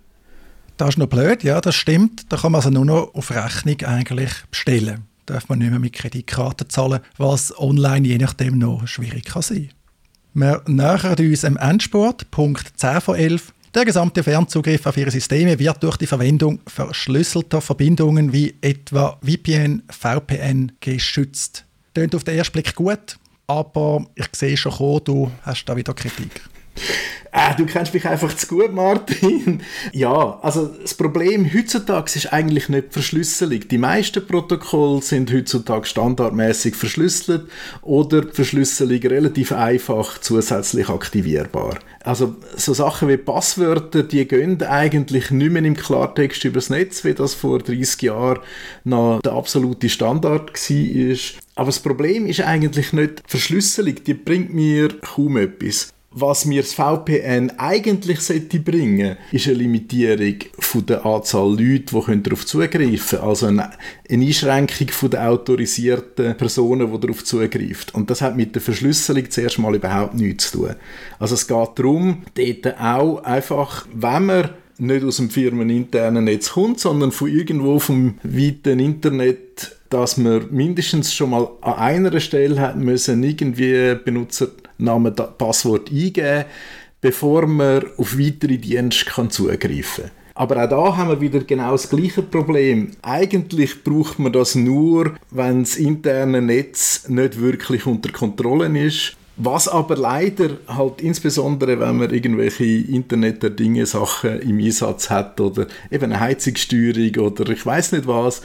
Das 0.76 0.90
ist 0.90 0.98
noch 0.98 1.08
blöd, 1.08 1.44
ja, 1.44 1.62
das 1.62 1.76
stimmt. 1.76 2.26
Da 2.30 2.36
kann 2.36 2.52
man 2.52 2.60
also 2.60 2.72
nur 2.72 2.84
noch 2.84 3.14
auf 3.14 3.32
Rechnung 3.32 3.80
eigentlich 3.84 4.34
bestellen 4.50 5.06
darf 5.26 5.50
man 5.50 5.60
nicht 5.60 5.72
mehr 5.72 5.80
mit 5.80 5.94
Kreditkarte 5.94 6.68
zahlen, 6.68 7.00
was 7.18 7.58
online 7.58 8.08
je 8.08 8.18
nachdem 8.18 8.58
noch 8.58 8.88
schwierig 8.88 9.26
kann 9.26 9.42
sein 9.42 9.70
Wir 10.34 10.62
nähern 10.68 11.16
uns 11.18 11.44
im 11.44 11.58
Endsport, 11.58 12.30
Punkt 12.32 12.74
10 12.76 13.02
von 13.02 13.16
11. 13.16 13.54
Der 13.74 13.86
gesamte 13.86 14.22
Fernzugriff 14.22 14.86
auf 14.86 14.98
Ihre 14.98 15.10
Systeme 15.10 15.58
wird 15.58 15.82
durch 15.82 15.98
die 15.98 16.06
Verwendung 16.06 16.60
verschlüsselter 16.68 17.60
Verbindungen 17.60 18.32
wie 18.32 18.54
etwa 18.62 19.18
VPN, 19.24 19.82
VPN 19.90 20.74
geschützt. 20.80 21.66
Tönt 21.96 22.14
auf 22.14 22.24
den 22.24 22.38
ersten 22.38 22.54
Blick 22.54 22.76
gut, 22.76 23.18
aber 23.48 24.06
ich 24.14 24.28
sehe 24.34 24.58
schon 24.58 25.02
du 25.04 25.32
hast 25.42 25.66
da 25.66 25.76
wieder 25.76 25.94
Kritik. 25.94 26.42
Äh, 27.36 27.56
du 27.56 27.66
kennst 27.66 27.96
mich 27.96 28.06
einfach 28.06 28.36
zu 28.36 28.46
gut, 28.46 28.74
Martin. 28.74 29.62
ja, 29.92 30.38
also 30.44 30.68
das 30.68 30.94
Problem 30.94 31.52
heutzutage 31.52 32.12
ist 32.14 32.32
eigentlich 32.32 32.70
nicht 32.70 32.90
die 32.90 32.94
Verschlüsselung. 32.94 33.68
Die 33.68 33.80
meisten 33.80 34.26
Protokolle 34.26 35.02
sind 35.02 35.34
heutzutage 35.34 35.88
standardmäßig 35.88 36.76
verschlüsselt 36.76 37.48
oder 37.82 38.22
die 38.22 38.36
Verschlüsselung 38.36 39.00
relativ 39.00 39.52
einfach 39.52 40.20
zusätzlich 40.20 40.90
aktivierbar. 40.90 41.80
Also 42.04 42.36
so 42.56 42.76
Sachen 42.76 43.10
wie 43.10 43.18
Passwörter, 43.18 44.04
die 44.04 44.28
gehen 44.28 44.62
eigentlich 44.62 45.32
nicht 45.32 45.52
mehr 45.52 45.66
im 45.66 45.76
Klartext 45.76 46.46
übers 46.46 46.70
Netz, 46.70 47.04
wie 47.04 47.16
das 47.16 47.34
vor 47.34 47.58
30 47.58 48.00
Jahren 48.04 48.42
noch 48.84 49.22
der 49.22 49.32
absolute 49.32 49.90
Standard 49.90 50.52
war. 50.54 51.18
Aber 51.56 51.68
das 51.68 51.80
Problem 51.80 52.28
ist 52.28 52.42
eigentlich 52.42 52.94
nicht 52.94 53.20
die 53.20 53.24
Verschlüsselung, 53.30 53.96
die 54.06 54.14
bringt 54.14 54.54
mir 54.54 54.90
kaum 55.00 55.38
etwas. 55.38 55.93
Was 56.16 56.46
mir 56.46 56.62
das 56.62 56.74
VPN 56.74 57.54
eigentlich 57.58 58.20
sollte 58.20 58.60
bringen, 58.60 59.18
ist 59.32 59.48
eine 59.48 59.58
Limitierung 59.58 60.36
der 60.88 61.06
Anzahl 61.06 61.50
Leute, 61.50 62.02
die 62.08 62.22
darauf 62.22 62.46
zugreifen 62.46 63.20
können. 63.20 63.24
Also 63.24 63.48
eine, 63.48 63.72
Einschränkung 64.10 65.10
der 65.10 65.30
autorisierten 65.30 66.38
Personen, 66.38 66.92
die 66.92 67.00
darauf 67.00 67.24
zugreifen. 67.24 67.94
Und 67.94 68.10
das 68.10 68.22
hat 68.22 68.38
mit 68.38 68.54
der 68.54 68.62
Verschlüsselung 68.62 69.30
zuerst 69.30 69.58
mal 69.58 69.76
überhaupt 69.76 70.14
nichts 70.14 70.52
zu 70.52 70.60
tun. 70.60 70.76
Also 71.18 71.34
es 71.34 71.48
geht 71.48 71.70
darum, 71.76 72.24
dort 72.36 72.80
auch 72.80 73.24
einfach, 73.24 73.88
wenn 73.94 74.26
man 74.26 74.50
nicht 74.78 75.04
aus 75.04 75.18
dem 75.18 75.30
firmeninternen 75.30 76.26
Netz 76.26 76.52
kommt, 76.52 76.80
sondern 76.80 77.12
von 77.12 77.30
irgendwo 77.30 77.80
vom 77.80 78.16
weiten 78.24 78.80
Internet, 78.80 79.78
dass 79.90 80.18
man 80.18 80.48
mindestens 80.52 81.14
schon 81.14 81.32
mal 81.32 81.48
an 81.62 81.74
einer 81.74 82.20
Stelle 82.20 82.60
hat 82.60 82.78
müssen 82.78 83.24
irgendwie 83.24 83.96
Benutzer 84.04 84.48
Namen, 84.78 85.16
Passwort 85.38 85.92
eingeben, 85.92 86.46
bevor 87.02 87.48
man 87.48 87.86
auf 87.98 88.18
weitere 88.18 88.58
Dienste 88.58 89.06
kann 89.06 89.30
zugreifen 89.30 90.06
kann. 90.06 90.12
Aber 90.36 90.64
auch 90.64 90.70
da 90.70 90.98
haben 90.98 91.10
wir 91.10 91.22
wieder 91.22 91.42
genau 91.42 91.72
das 91.74 91.90
gleiche 91.90 92.24
Problem. 92.24 92.92
Eigentlich 93.04 93.84
braucht 93.84 94.18
man 94.18 94.34
das 94.34 94.56
nur, 94.56 95.14
wenn 95.30 95.64
das 95.64 95.76
interne 95.76 96.42
Netz 96.42 97.08
nicht 97.08 97.40
wirklich 97.40 97.86
unter 97.86 98.12
Kontrolle 98.12 98.68
ist 98.80 99.16
was 99.36 99.68
aber 99.68 99.96
leider 99.96 100.58
halt 100.68 101.02
insbesondere, 101.02 101.80
wenn 101.80 101.98
man 101.98 102.12
irgendwelche 102.12 102.66
Internet 102.66 103.42
der 103.42 103.50
Dinge 103.50 103.86
Sachen 103.86 104.40
im 104.42 104.60
Einsatz 104.60 105.10
hat 105.10 105.40
oder 105.42 105.68
eben 105.90 106.06
eine 106.06 106.20
Heizungssteuerung 106.20 107.32
oder 107.32 107.50
ich 107.50 107.66
weiß 107.66 107.94
nicht 107.94 108.08
was, 108.08 108.42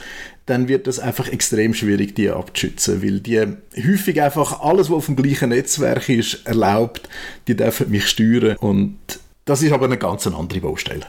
dann 0.47 0.67
wird 0.67 0.87
das 0.87 0.97
einfach 0.99 1.27
extrem 1.27 1.75
schwierig, 1.75 2.15
die 2.15 2.29
abzuschützen, 2.29 3.03
weil 3.03 3.19
die 3.19 3.39
häufig 3.77 4.19
einfach 4.21 4.61
alles, 4.61 4.89
was 4.89 4.97
auf 4.97 5.05
dem 5.05 5.15
gleichen 5.15 5.49
Netzwerk 5.49 6.09
ist, 6.09 6.47
erlaubt, 6.47 7.07
die 7.47 7.55
dürfen 7.55 7.91
mich 7.91 8.07
steuern 8.07 8.57
und 8.57 8.97
das 9.45 9.61
ist 9.61 9.71
aber 9.71 9.85
eine 9.85 9.97
ganz 9.97 10.25
andere 10.25 10.59
Baustelle. 10.59 11.05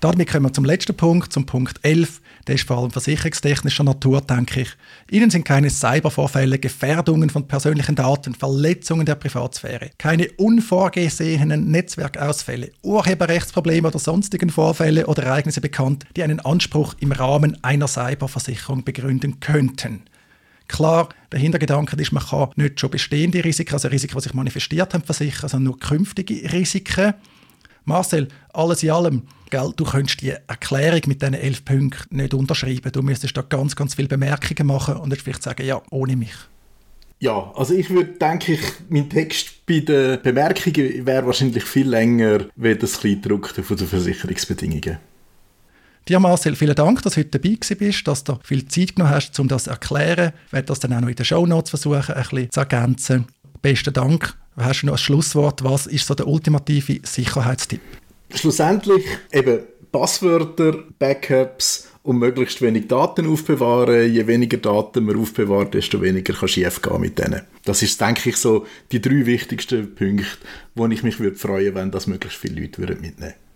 Damit 0.00 0.30
kommen 0.30 0.46
wir 0.46 0.52
zum 0.52 0.64
letzten 0.64 0.94
Punkt, 0.94 1.32
zum 1.32 1.46
Punkt 1.46 1.78
11. 1.82 2.20
Der 2.46 2.56
ist 2.56 2.66
vor 2.66 2.78
allem 2.78 2.90
versicherungstechnischer 2.90 3.84
Natur, 3.84 4.20
denke 4.20 4.62
ich. 4.62 4.68
Ihnen 5.10 5.30
sind 5.30 5.44
keine 5.44 5.70
Cybervorfälle, 5.70 6.58
Gefährdungen 6.58 7.30
von 7.30 7.48
persönlichen 7.48 7.94
Daten, 7.94 8.34
Verletzungen 8.34 9.06
der 9.06 9.14
Privatsphäre, 9.14 9.90
keine 9.96 10.30
unvorgesehenen 10.32 11.70
Netzwerkausfälle, 11.70 12.72
Urheberrechtsprobleme 12.82 13.88
oder 13.88 13.98
sonstigen 13.98 14.50
Vorfälle 14.50 15.06
oder 15.06 15.22
Ereignisse 15.22 15.62
bekannt, 15.62 16.04
die 16.16 16.22
einen 16.22 16.40
Anspruch 16.40 16.94
im 17.00 17.12
Rahmen 17.12 17.56
einer 17.62 17.88
Cyberversicherung 17.88 18.84
begründen 18.84 19.40
könnten. 19.40 20.02
Klar, 20.68 21.08
der 21.30 21.40
Hintergedanke 21.40 21.96
ist, 21.96 22.12
man 22.12 22.24
kann 22.24 22.48
nicht 22.56 22.80
schon 22.80 22.90
bestehende 22.90 23.44
Risiken, 23.44 23.74
also 23.74 23.88
Risiken, 23.88 24.16
die 24.16 24.22
sich 24.22 24.34
manifestiert 24.34 24.94
haben, 24.94 25.04
versichern, 25.04 25.48
sondern 25.48 25.64
nur 25.64 25.78
künftige 25.78 26.52
Risiken. 26.52 27.14
Marcel, 27.84 28.28
alles 28.52 28.82
in 28.82 28.90
allem, 28.90 29.22
gell, 29.50 29.72
du 29.76 29.84
könntest 29.84 30.22
die 30.22 30.30
Erklärung 30.30 31.02
mit 31.06 31.22
diesen 31.22 31.34
elf 31.34 31.64
Punkten 31.64 32.16
nicht 32.16 32.34
unterschreiben. 32.34 32.90
Du 32.92 33.02
müsstest 33.02 33.36
da 33.36 33.42
ganz, 33.42 33.76
ganz 33.76 33.94
viele 33.94 34.08
Bemerkungen 34.08 34.66
machen 34.66 34.96
und 34.96 35.16
vielleicht 35.16 35.42
sagen, 35.42 35.66
ja, 35.66 35.82
ohne 35.90 36.16
mich. 36.16 36.34
Ja, 37.20 37.52
also 37.54 37.74
ich 37.74 37.88
würde, 37.90 38.12
denke 38.12 38.54
ich, 38.54 38.60
mein 38.88 39.08
Text 39.08 39.64
bei 39.66 39.80
den 39.80 40.20
Bemerkungen 40.22 41.06
wäre 41.06 41.24
wahrscheinlich 41.26 41.64
viel 41.64 41.88
länger, 41.88 42.46
wie 42.56 42.74
das 42.74 43.00
Kleidruckte 43.00 43.62
von 43.62 43.76
den 43.76 43.86
Versicherungsbedingungen. 43.86 44.98
Dir, 46.06 46.20
Marcel, 46.20 46.54
vielen 46.54 46.74
Dank, 46.74 47.02
dass 47.02 47.14
du 47.14 47.20
heute 47.20 47.38
dabei 47.38 47.56
bist, 47.78 48.06
dass 48.06 48.24
du 48.24 48.38
viel 48.42 48.68
Zeit 48.68 48.94
genommen 48.94 49.14
hast, 49.14 49.38
um 49.40 49.48
das 49.48 49.64
zu 49.64 49.70
erklären. 49.70 50.32
Ich 50.46 50.52
werde 50.52 50.66
das 50.66 50.80
dann 50.80 50.92
auch 50.92 51.00
noch 51.00 51.08
in 51.08 51.14
den 51.14 51.24
Show 51.24 51.46
Notes 51.46 51.70
versuchen, 51.70 52.14
ein 52.14 52.22
bisschen 52.22 52.50
zu 52.50 52.60
ergänzen. 52.60 53.26
Besten 53.62 53.94
Dank 53.94 54.36
Hast 54.56 54.82
du 54.82 54.86
noch 54.86 54.94
ein 54.94 54.98
Schlusswort? 54.98 55.64
Was 55.64 55.86
ist 55.86 56.06
so 56.06 56.14
der 56.14 56.28
ultimative 56.28 57.00
Sicherheitstipp? 57.02 57.80
Schlussendlich 58.34 59.04
eben 59.32 59.60
Passwörter, 59.90 60.84
Backups 60.98 61.88
und 62.02 62.18
möglichst 62.18 62.62
wenig 62.62 62.88
Daten 62.88 63.26
aufbewahren. 63.26 64.12
Je 64.12 64.26
weniger 64.26 64.58
Daten 64.58 65.04
man 65.04 65.16
aufbewahrt, 65.16 65.74
desto 65.74 66.00
weniger 66.02 66.34
kann 66.34 66.48
schief 66.48 66.82
gehen 66.82 67.00
mit 67.00 67.18
denen. 67.18 67.42
Das 67.64 67.82
ist, 67.82 68.00
denke 68.00 68.30
ich, 68.30 68.36
so 68.36 68.66
die 68.92 69.00
drei 69.00 69.26
wichtigsten 69.26 69.94
Punkte, 69.94 70.26
wo 70.74 70.86
ich 70.86 71.02
mich 71.02 71.18
würde 71.18 71.36
freuen, 71.36 71.74
wenn 71.74 71.90
das 71.90 72.06
möglichst 72.06 72.38
viele 72.38 72.60
Leute 72.60 72.80
mitnehmen 72.80 73.14
würden. 73.18 73.43